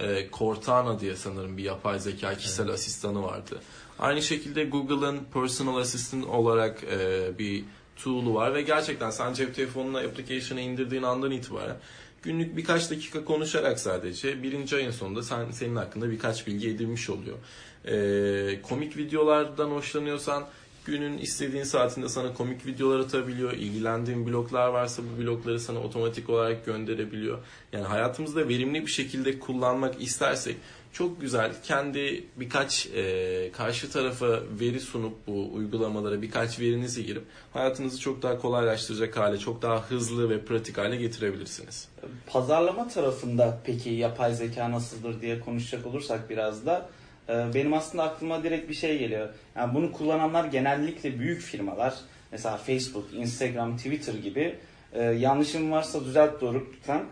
e, 0.00 0.28
Cortana 0.32 1.00
diye 1.00 1.16
sanırım 1.16 1.56
bir 1.56 1.64
yapay 1.64 2.00
zeka 2.00 2.34
kişisel 2.34 2.68
asistanı 2.68 3.22
vardı. 3.22 3.60
Aynı 3.98 4.22
şekilde 4.22 4.64
Google'ın 4.64 5.20
personal 5.32 5.76
assistant 5.76 6.26
olarak 6.26 6.84
e, 6.84 7.30
bir 7.38 7.64
tool'u 7.96 8.34
var 8.34 8.54
ve 8.54 8.62
gerçekten 8.62 9.10
sen 9.10 9.32
cep 9.32 9.54
telefonuna 9.54 9.98
application'ı 9.98 10.60
indirdiğin 10.60 11.02
andan 11.02 11.30
itibaren 11.30 11.76
günlük 12.22 12.56
birkaç 12.56 12.90
dakika 12.90 13.24
konuşarak 13.24 13.80
sadece 13.80 14.42
birinci 14.42 14.76
ayın 14.76 14.90
sonunda 14.90 15.22
sen 15.22 15.50
senin 15.50 15.76
hakkında 15.76 16.10
birkaç 16.10 16.46
bilgi 16.46 16.68
edinmiş 16.68 17.10
oluyor. 17.10 17.36
E, 17.84 18.62
komik 18.62 18.96
videolardan 18.96 19.70
hoşlanıyorsan 19.70 20.46
günün 20.88 21.18
istediğin 21.18 21.64
saatinde 21.64 22.08
sana 22.08 22.34
komik 22.34 22.66
videolar 22.66 23.00
atabiliyor. 23.00 23.52
İlgilendiğin 23.52 24.26
bloglar 24.26 24.68
varsa 24.68 25.02
bu 25.02 25.22
blogları 25.22 25.60
sana 25.60 25.78
otomatik 25.78 26.30
olarak 26.30 26.66
gönderebiliyor. 26.66 27.38
Yani 27.72 27.84
hayatımızda 27.84 28.48
verimli 28.48 28.86
bir 28.86 28.90
şekilde 28.90 29.38
kullanmak 29.38 30.02
istersek 30.02 30.56
çok 30.92 31.20
güzel 31.20 31.52
kendi 31.62 32.24
birkaç 32.36 32.86
e, 32.86 33.52
karşı 33.52 33.90
tarafa 33.90 34.40
veri 34.60 34.80
sunup 34.80 35.26
bu 35.26 35.54
uygulamalara 35.54 36.22
birkaç 36.22 36.60
verinizi 36.60 37.06
girip 37.06 37.22
hayatınızı 37.52 38.00
çok 38.00 38.22
daha 38.22 38.38
kolaylaştıracak 38.38 39.16
hale, 39.16 39.38
çok 39.38 39.62
daha 39.62 39.90
hızlı 39.90 40.30
ve 40.30 40.44
pratik 40.44 40.78
hale 40.78 40.96
getirebilirsiniz. 40.96 41.88
Pazarlama 42.26 42.88
tarafında 42.88 43.60
peki 43.64 43.90
yapay 43.90 44.34
zeka 44.34 44.70
nasıldır 44.70 45.20
diye 45.20 45.40
konuşacak 45.40 45.86
olursak 45.86 46.30
biraz 46.30 46.66
da 46.66 46.88
benim 47.28 47.74
aslında 47.74 48.02
aklıma 48.02 48.42
direkt 48.42 48.68
bir 48.68 48.74
şey 48.74 48.98
geliyor. 48.98 49.28
Yani 49.56 49.74
bunu 49.74 49.92
kullananlar 49.92 50.44
genellikle 50.44 51.18
büyük 51.18 51.40
firmalar. 51.40 51.94
Mesela 52.32 52.56
Facebook, 52.56 53.14
Instagram, 53.14 53.76
Twitter 53.76 54.14
gibi 54.14 54.54
e, 54.92 55.02
yanlışım 55.02 55.70
varsa 55.70 56.04
düzelt 56.04 56.40
doğru 56.40 56.66
lütfen. 56.76 57.04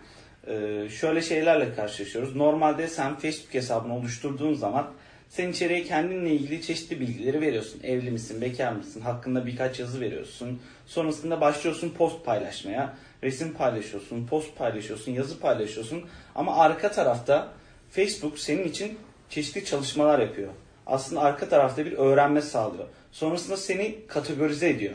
E, 0.47 0.89
şöyle 0.89 1.23
şeylerle 1.23 1.75
karşılaşıyoruz. 1.75 2.37
Normalde 2.37 2.89
sen 2.89 3.17
Facebook 3.17 3.55
hesabını 3.55 3.97
oluşturduğun 3.97 4.55
zaman 4.55 4.93
sen 5.29 5.51
içeriye 5.51 5.83
kendinle 5.83 6.31
ilgili 6.31 6.63
çeşitli 6.63 7.01
bilgileri 7.01 7.41
veriyorsun. 7.41 7.81
Evli 7.83 8.11
misin, 8.11 8.41
bekar 8.41 8.73
mısın, 8.73 9.01
hakkında 9.01 9.47
birkaç 9.47 9.81
yazı 9.81 10.01
veriyorsun. 10.01 10.61
Sonrasında 10.87 11.41
başlıyorsun 11.41 11.91
post 11.91 12.25
paylaşmaya. 12.25 12.95
Resim 13.23 13.53
paylaşıyorsun, 13.53 14.27
post 14.27 14.59
paylaşıyorsun, 14.59 15.13
yazı 15.13 15.41
paylaşıyorsun. 15.41 16.05
Ama 16.35 16.57
arka 16.57 16.91
tarafta 16.91 17.53
Facebook 17.91 18.39
senin 18.39 18.65
için 18.65 18.99
çeşitli 19.31 19.65
çalışmalar 19.65 20.19
yapıyor. 20.19 20.49
Aslında 20.87 21.21
arka 21.21 21.49
tarafta 21.49 21.87
bir 21.87 21.93
öğrenme 21.93 22.43
sağlıyor. 22.43 22.85
Sonrasında 23.13 23.57
seni 23.57 24.07
kategorize 24.09 24.69
ediyor. 24.69 24.95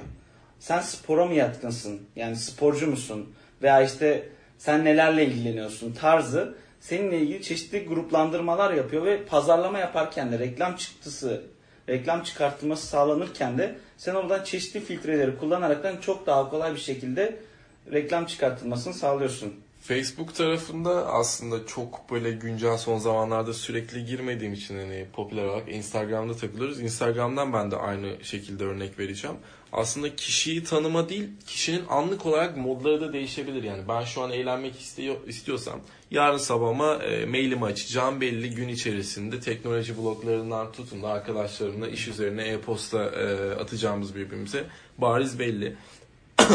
Sen 0.59 0.79
spora 0.79 1.25
mı 1.25 1.33
yatkınsın? 1.33 2.01
Yani 2.15 2.35
sporcu 2.35 2.87
musun? 2.87 3.33
Veya 3.61 3.81
işte 3.81 4.29
sen 4.57 4.85
nelerle 4.85 5.25
ilgileniyorsun 5.25 5.93
tarzı 5.93 6.55
seninle 6.79 7.19
ilgili 7.19 7.41
çeşitli 7.41 7.85
gruplandırmalar 7.85 8.73
yapıyor 8.73 9.05
ve 9.05 9.25
pazarlama 9.25 9.79
yaparken 9.79 10.31
de 10.31 10.39
reklam 10.39 10.75
çıktısı, 10.75 11.43
reklam 11.89 12.23
çıkartılması 12.23 12.87
sağlanırken 12.87 13.57
de 13.57 13.75
sen 13.97 14.15
oradan 14.15 14.43
çeşitli 14.43 14.79
filtreleri 14.79 15.37
kullanaraktan 15.37 15.97
çok 15.97 16.25
daha 16.27 16.49
kolay 16.49 16.73
bir 16.73 16.79
şekilde 16.79 17.39
reklam 17.91 18.25
çıkartılmasını 18.25 18.93
sağlıyorsun. 18.93 19.53
Facebook 19.81 20.35
tarafında 20.35 21.07
aslında 21.07 21.67
çok 21.67 22.11
böyle 22.11 22.31
güncel 22.31 22.77
son 22.77 22.97
zamanlarda 22.97 23.53
sürekli 23.53 24.05
girmediğim 24.05 24.53
için 24.53 24.77
hani 24.77 25.05
popüler 25.13 25.45
olarak 25.45 25.69
Instagram'da 25.69 26.35
takılıyoruz. 26.35 26.79
Instagram'dan 26.81 27.53
ben 27.53 27.71
de 27.71 27.75
aynı 27.75 28.23
şekilde 28.23 28.63
örnek 28.63 28.99
vereceğim. 28.99 29.37
Aslında 29.71 30.15
kişiyi 30.15 30.63
tanıma 30.63 31.09
değil, 31.09 31.29
kişinin 31.47 31.83
anlık 31.89 32.25
olarak 32.25 32.57
modları 32.57 33.01
da 33.01 33.13
değişebilir. 33.13 33.63
Yani 33.63 33.83
ben 33.87 34.03
şu 34.03 34.21
an 34.21 34.31
eğlenmek 34.31 34.79
istiyor, 34.79 35.15
istiyorsam 35.27 35.79
yarın 36.11 36.37
sabahıma 36.37 36.95
e, 36.95 37.25
mailimi 37.25 37.65
açacağım 37.65 38.21
belli 38.21 38.55
gün 38.55 38.67
içerisinde 38.67 39.39
teknoloji 39.39 39.97
bloglarından 39.97 40.71
tutun 40.71 41.03
da 41.03 41.07
arkadaşlarımla 41.07 41.87
iş 41.87 42.07
üzerine 42.07 42.43
e-posta 42.43 43.03
e, 43.03 43.51
atacağımız 43.51 44.15
birbirimize 44.15 44.63
bariz 44.97 45.39
belli. 45.39 45.75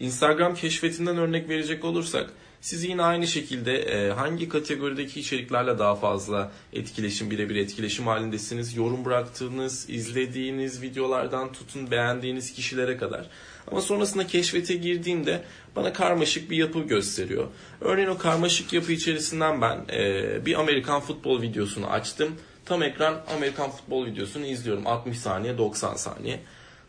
Instagram 0.00 0.54
keşfetinden 0.54 1.16
örnek 1.16 1.48
verecek 1.48 1.84
olursak 1.84 2.30
siz 2.62 2.84
yine 2.84 3.02
aynı 3.02 3.26
şekilde 3.26 3.78
e, 3.78 4.10
hangi 4.10 4.48
kategorideki 4.48 5.20
içeriklerle 5.20 5.78
daha 5.78 5.94
fazla 5.94 6.52
etkileşim, 6.72 7.30
birebir 7.30 7.56
etkileşim 7.56 8.06
halindesiniz? 8.06 8.76
Yorum 8.76 9.04
bıraktığınız, 9.04 9.90
izlediğiniz 9.90 10.82
videolardan 10.82 11.52
tutun 11.52 11.90
beğendiğiniz 11.90 12.52
kişilere 12.52 12.96
kadar. 12.96 13.26
Ama 13.70 13.80
sonrasında 13.80 14.26
keşfete 14.26 14.74
girdiğimde 14.74 15.42
bana 15.76 15.92
karmaşık 15.92 16.50
bir 16.50 16.56
yapı 16.56 16.80
gösteriyor. 16.80 17.46
Örneğin 17.80 18.08
o 18.08 18.18
karmaşık 18.18 18.72
yapı 18.72 18.92
içerisinden 18.92 19.60
ben 19.60 19.84
e, 19.92 20.46
bir 20.46 20.60
Amerikan 20.60 21.00
futbol 21.00 21.42
videosunu 21.42 21.86
açtım. 21.86 22.36
Tam 22.64 22.82
ekran 22.82 23.24
Amerikan 23.36 23.70
futbol 23.70 24.06
videosunu 24.06 24.46
izliyorum. 24.46 24.86
60 24.86 25.18
saniye, 25.18 25.58
90 25.58 25.94
saniye. 25.94 26.40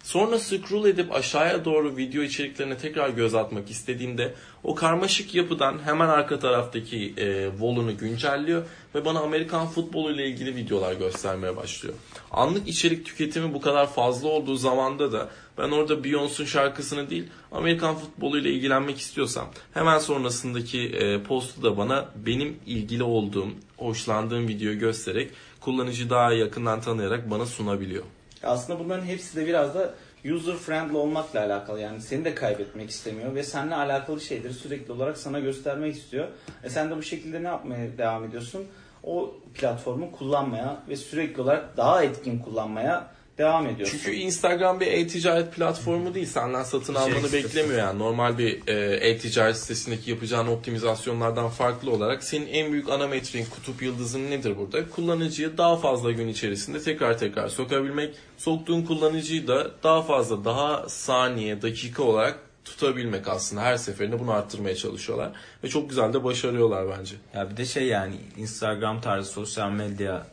Sonra 0.04 0.40
scroll 0.40 0.86
edip 0.86 1.16
aşağıya 1.16 1.66
doğru 1.66 1.98
video 1.98 2.24
içeriklerine 2.24 2.78
tekrar 2.78 3.10
göz 3.10 3.36
atmak 3.36 3.70
istediğimde 3.70 4.34
o 4.64 4.76
karmaşık 4.76 5.36
yapıdan 5.36 5.80
hemen 5.86 6.08
arka 6.08 6.40
taraftaki 6.40 7.14
e, 7.18 7.50
volunu 7.60 7.98
güncelliyor 7.98 8.64
ve 8.96 9.06
bana 9.06 9.20
Amerikan 9.20 9.68
futbolu 9.68 10.12
ile 10.12 10.28
ilgili 10.28 10.56
videolar 10.56 10.94
göstermeye 10.94 11.56
başlıyor. 11.56 11.96
Anlık 12.32 12.68
içerik 12.68 13.06
tüketimi 13.06 13.54
bu 13.54 13.62
kadar 13.62 13.88
fazla 13.88 14.28
olduğu 14.28 14.56
zamanda 14.56 15.12
da 15.12 15.30
ben 15.58 15.72
orada 15.72 15.94
Beyoncé'un 15.94 16.46
şarkısını 16.46 17.10
değil 17.10 17.28
Amerikan 17.52 17.96
futbolu 17.96 18.40
ile 18.40 18.52
ilgilenmek 18.52 18.98
istiyorsam 18.98 19.48
hemen 19.74 20.00
sonrasındaki 20.00 20.82
e, 20.82 21.24
postu 21.24 21.64
da 21.64 21.78
bana 21.78 22.10
benim 22.16 22.58
ilgili 22.66 23.04
olduğum, 23.04 23.50
hoşlandığım 23.78 24.48
videoyu 24.48 24.80
göstererek 24.80 25.32
kullanıcı 25.60 26.10
daha 26.10 26.34
yakından 26.34 26.82
tanıyarak 26.82 27.32
bana 27.32 27.46
sunabiliyor. 27.46 28.04
Aslında 28.44 28.80
bunların 28.80 29.06
hepsi 29.06 29.36
de 29.36 29.46
biraz 29.48 29.76
da 29.76 29.94
user 30.26 30.56
friendly 30.56 30.98
olmakla 30.98 31.40
alakalı. 31.40 31.80
Yani 31.80 32.02
seni 32.02 32.26
de 32.26 32.36
kaybetmek 32.36 32.90
istemiyor 32.90 33.36
ve 33.36 33.44
seninle 33.44 33.76
alakalı 33.76 34.22
şeyleri 34.22 34.54
sürekli 34.54 34.92
olarak 34.92 35.18
sana 35.18 35.40
göstermek 35.40 35.96
istiyor. 35.96 36.28
E 36.64 36.70
sen 36.70 36.92
de 36.92 36.98
bu 36.98 37.04
şekilde 37.04 37.44
ne 37.44 37.48
yapmaya 37.48 37.98
devam 37.98 38.24
ediyorsun? 38.24 38.68
O 39.04 39.34
platformu 39.54 40.12
kullanmaya 40.12 40.84
ve 40.90 40.96
sürekli 40.96 41.42
olarak 41.42 41.78
daha 41.78 42.04
etkin 42.04 42.40
kullanmaya 42.40 43.08
devam 43.38 43.68
ediyorsun. 43.68 43.98
Çünkü 44.04 44.18
Instagram 44.18 44.80
bir 44.80 44.88
e-ticaret 44.88 45.54
platformu 45.54 46.14
değil. 46.14 46.26
Senden 46.26 46.64
satın 46.64 46.96
almanı 46.96 47.28
İçerik 47.28 47.46
beklemiyor 47.46 47.80
yani. 47.80 48.00
Normal 48.00 48.38
bir 48.38 48.68
e, 48.68 48.96
e-ticaret 48.96 49.58
sitesindeki 49.58 50.12
yapacağın 50.12 50.48
optimizasyonlardan 50.48 51.50
farklı 51.50 51.92
olarak 51.92 52.24
senin 52.24 52.48
en 52.48 52.72
büyük 52.72 52.90
ana 52.90 53.08
metrin, 53.08 53.46
kutup 53.46 53.82
yıldızın 53.82 54.32
nedir 54.32 54.58
burada? 54.58 54.90
Kullanıcıyı 54.90 55.58
daha 55.58 55.78
fazla 55.78 56.12
gün 56.12 56.28
içerisinde 56.28 56.82
tekrar 56.82 57.18
tekrar 57.18 57.50
sokabilmek. 57.50 58.16
Soktuğun 58.38 58.82
kullanıcıyı 58.82 59.48
da 59.48 59.72
daha 59.84 60.02
fazla, 60.02 60.46
daha 60.46 60.90
saniye, 60.90 61.62
dakika 61.62 62.04
olarak 62.04 62.40
tutabilmek 62.66 63.28
aslında. 63.28 63.62
Her 63.62 63.78
seferinde 63.78 64.20
bunu 64.20 64.32
arttırmaya 64.32 64.76
çalışıyorlar. 64.76 65.32
Ve 65.64 65.70
çok 65.70 65.90
güzel 65.90 66.14
de 66.14 66.24
başarıyorlar 66.24 66.98
bence. 67.00 67.16
Ya 67.36 67.50
bir 67.50 67.58
de 67.58 67.66
şey 67.66 67.88
yani 67.88 68.16
Instagram 68.38 69.02
tarzı 69.02 69.32
sosyal 69.32 69.72
medya 69.72 70.33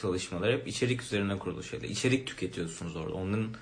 çalışmaları 0.00 0.52
hep 0.52 0.68
içerik 0.68 1.02
üzerine 1.02 1.38
kurulu 1.38 1.62
şeyler. 1.62 1.88
İçerik 1.88 2.26
tüketiyorsunuz 2.26 2.96
orada. 2.96 3.14
Onun 3.14 3.56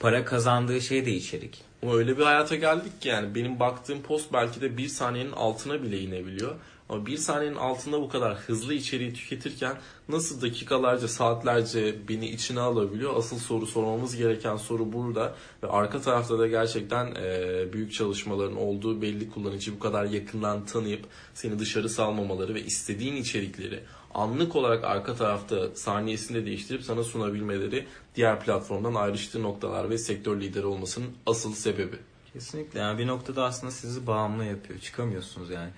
para 0.00 0.24
kazandığı 0.24 0.80
şey 0.80 1.06
de 1.06 1.12
içerik. 1.12 1.62
Ama 1.82 1.94
öyle 1.94 2.18
bir 2.18 2.22
hayata 2.22 2.56
geldik 2.56 3.00
ki 3.00 3.08
yani 3.08 3.34
benim 3.34 3.60
baktığım 3.60 4.02
post 4.02 4.32
belki 4.32 4.60
de 4.60 4.76
bir 4.76 4.88
saniyenin 4.88 5.32
altına 5.32 5.82
bile 5.82 6.00
inebiliyor. 6.00 6.54
Ama 6.88 7.06
bir 7.06 7.16
saniyenin 7.16 7.56
altında 7.56 8.00
bu 8.00 8.08
kadar 8.08 8.34
hızlı 8.34 8.74
içeriği 8.74 9.12
tüketirken 9.12 9.76
nasıl 10.08 10.42
dakikalarca, 10.42 11.08
saatlerce 11.08 12.08
beni 12.08 12.28
içine 12.28 12.60
alabiliyor? 12.60 13.16
Asıl 13.16 13.38
soru 13.38 13.66
sormamız 13.66 14.16
gereken 14.16 14.56
soru 14.56 14.92
burada. 14.92 15.34
Ve 15.62 15.68
arka 15.68 16.00
tarafta 16.00 16.38
da 16.38 16.46
gerçekten 16.46 17.14
e, 17.14 17.72
büyük 17.72 17.92
çalışmaların 17.92 18.56
olduğu 18.56 19.02
belli 19.02 19.30
kullanıcı 19.30 19.74
bu 19.74 19.78
kadar 19.78 20.04
yakından 20.04 20.66
tanıyıp 20.66 21.06
seni 21.34 21.58
dışarı 21.58 21.88
salmamaları 21.88 22.54
ve 22.54 22.62
istediğin 22.62 23.16
içerikleri 23.16 23.80
anlık 24.14 24.56
olarak 24.56 24.84
arka 24.84 25.14
tarafta 25.14 25.76
saniyesinde 25.76 26.46
değiştirip 26.46 26.82
sana 26.82 27.04
sunabilmeleri 27.04 27.86
diğer 28.16 28.40
platformdan 28.40 28.94
ayrıştığı 28.94 29.42
noktalar 29.42 29.90
ve 29.90 29.98
sektör 29.98 30.40
lideri 30.40 30.66
olmasının 30.66 31.10
asıl 31.26 31.54
sebebi. 31.54 31.96
Kesinlikle 32.32 32.80
yani 32.80 32.98
bir 32.98 33.06
noktada 33.06 33.44
aslında 33.44 33.70
sizi 33.72 34.06
bağımlı 34.06 34.44
yapıyor. 34.44 34.80
Çıkamıyorsunuz 34.80 35.50
yani. 35.50 35.70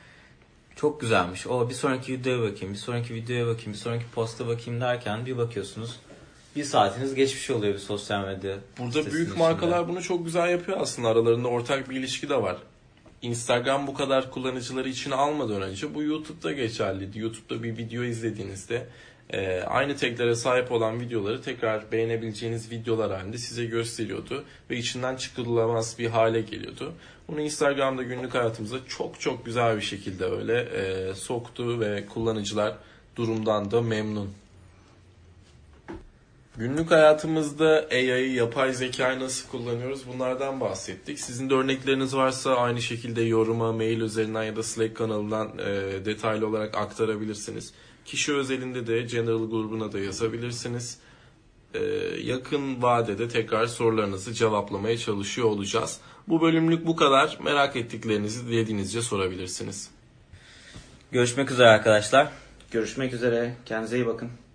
Çok 0.77 1.01
güzelmiş. 1.01 1.46
O 1.46 1.68
bir 1.68 1.75
sonraki 1.75 2.12
videoya 2.12 2.51
bakayım, 2.51 2.75
bir 2.75 2.79
sonraki 2.79 3.14
videoya 3.14 3.46
bakayım, 3.46 3.72
bir 3.72 3.79
sonraki 3.79 4.05
posta 4.14 4.46
bakayım 4.46 4.81
derken 4.81 5.27
bir 5.27 5.37
bakıyorsunuz. 5.38 6.01
Bir 6.57 6.64
saatiniz 6.64 7.14
geçmiş 7.14 7.51
oluyor 7.51 7.75
bir 7.75 7.79
sosyal 7.79 8.25
medya. 8.25 8.59
Burada 8.79 9.11
büyük 9.11 9.29
içinde. 9.29 9.38
markalar 9.38 9.88
bunu 9.88 10.03
çok 10.03 10.25
güzel 10.25 10.49
yapıyor 10.51 10.79
aslında. 10.81 11.09
Aralarında 11.09 11.49
ortak 11.49 11.90
bir 11.90 11.96
ilişki 11.96 12.29
de 12.29 12.42
var. 12.42 12.57
Instagram 13.22 13.87
bu 13.87 13.94
kadar 13.94 14.31
kullanıcıları 14.31 14.88
içine 14.88 15.14
almadan 15.14 15.62
önce 15.62 15.94
bu 15.94 16.02
YouTube'da 16.02 16.52
geçerliydi. 16.52 17.18
YouTube'da 17.18 17.62
bir 17.62 17.76
video 17.76 18.02
izlediğinizde 18.02 18.87
e, 19.31 19.61
aynı 19.61 19.96
taglere 19.96 20.35
sahip 20.35 20.72
olan 20.72 21.00
videoları 21.00 21.42
tekrar 21.42 21.92
beğenebileceğiniz 21.92 22.70
videolar 22.70 23.12
halinde 23.12 23.38
size 23.38 23.64
gösteriyordu 23.64 24.44
ve 24.70 24.76
içinden 24.76 25.16
çıkılamaz 25.16 25.98
bir 25.98 26.07
hale 26.07 26.40
geliyordu. 26.40 26.92
Bunu 27.29 27.40
Instagram'da 27.40 28.02
günlük 28.02 28.35
hayatımıza 28.35 28.76
çok 28.88 29.20
çok 29.20 29.46
güzel 29.46 29.76
bir 29.76 29.83
şekilde 29.83 30.24
öyle 30.24 30.61
e, 30.61 31.14
soktu 31.14 31.81
ve 31.81 32.07
kullanıcılar 32.07 32.76
durumdan 33.16 33.70
da 33.70 33.83
memnun. 33.83 34.31
Günlük 36.59 36.90
hayatımızda 36.90 37.87
AI'yı, 37.90 38.33
yapay 38.33 38.73
zekayı 38.73 39.21
nasıl 39.21 39.49
kullanıyoruz 39.49 40.01
bunlardan 40.09 40.61
bahsettik. 40.61 41.21
Sizin 41.21 41.51
de 41.51 41.55
örnekleriniz 41.55 42.16
varsa 42.16 42.57
aynı 42.57 42.83
şekilde 42.83 43.23
yoruma, 43.23 43.73
mail 43.73 44.01
üzerinden 44.01 44.42
ya 44.42 44.57
da 44.57 44.62
Slack 44.62 44.97
kanalından 44.97 45.59
e, 45.59 46.05
detaylı 46.05 46.47
olarak 46.47 46.77
aktarabilirsiniz. 46.77 47.73
Kişi 48.05 48.35
özelinde 48.35 48.87
de 48.87 49.03
General 49.03 49.51
grubuna 49.51 49.92
da 49.92 49.99
yazabilirsiniz. 49.99 50.99
E, 51.75 51.81
yakın 52.23 52.83
vadede 52.83 53.29
tekrar 53.29 53.66
sorularınızı 53.66 54.33
cevaplamaya 54.33 54.99
çalışıyor 54.99 55.49
olacağız. 55.49 56.01
Bu 56.29 56.40
bölümlük 56.40 56.87
bu 56.87 56.97
kadar. 56.97 57.38
Merak 57.45 57.77
ettiklerinizi 57.77 58.49
dilediğinizce 58.49 59.03
sorabilirsiniz. 59.03 59.90
Görüşmek 61.12 61.51
üzere 61.51 61.69
arkadaşlar. 61.69 62.29
Görüşmek 62.71 63.12
üzere. 63.12 63.57
Kendinize 63.66 63.97
iyi 63.97 64.07
bakın. 64.07 64.45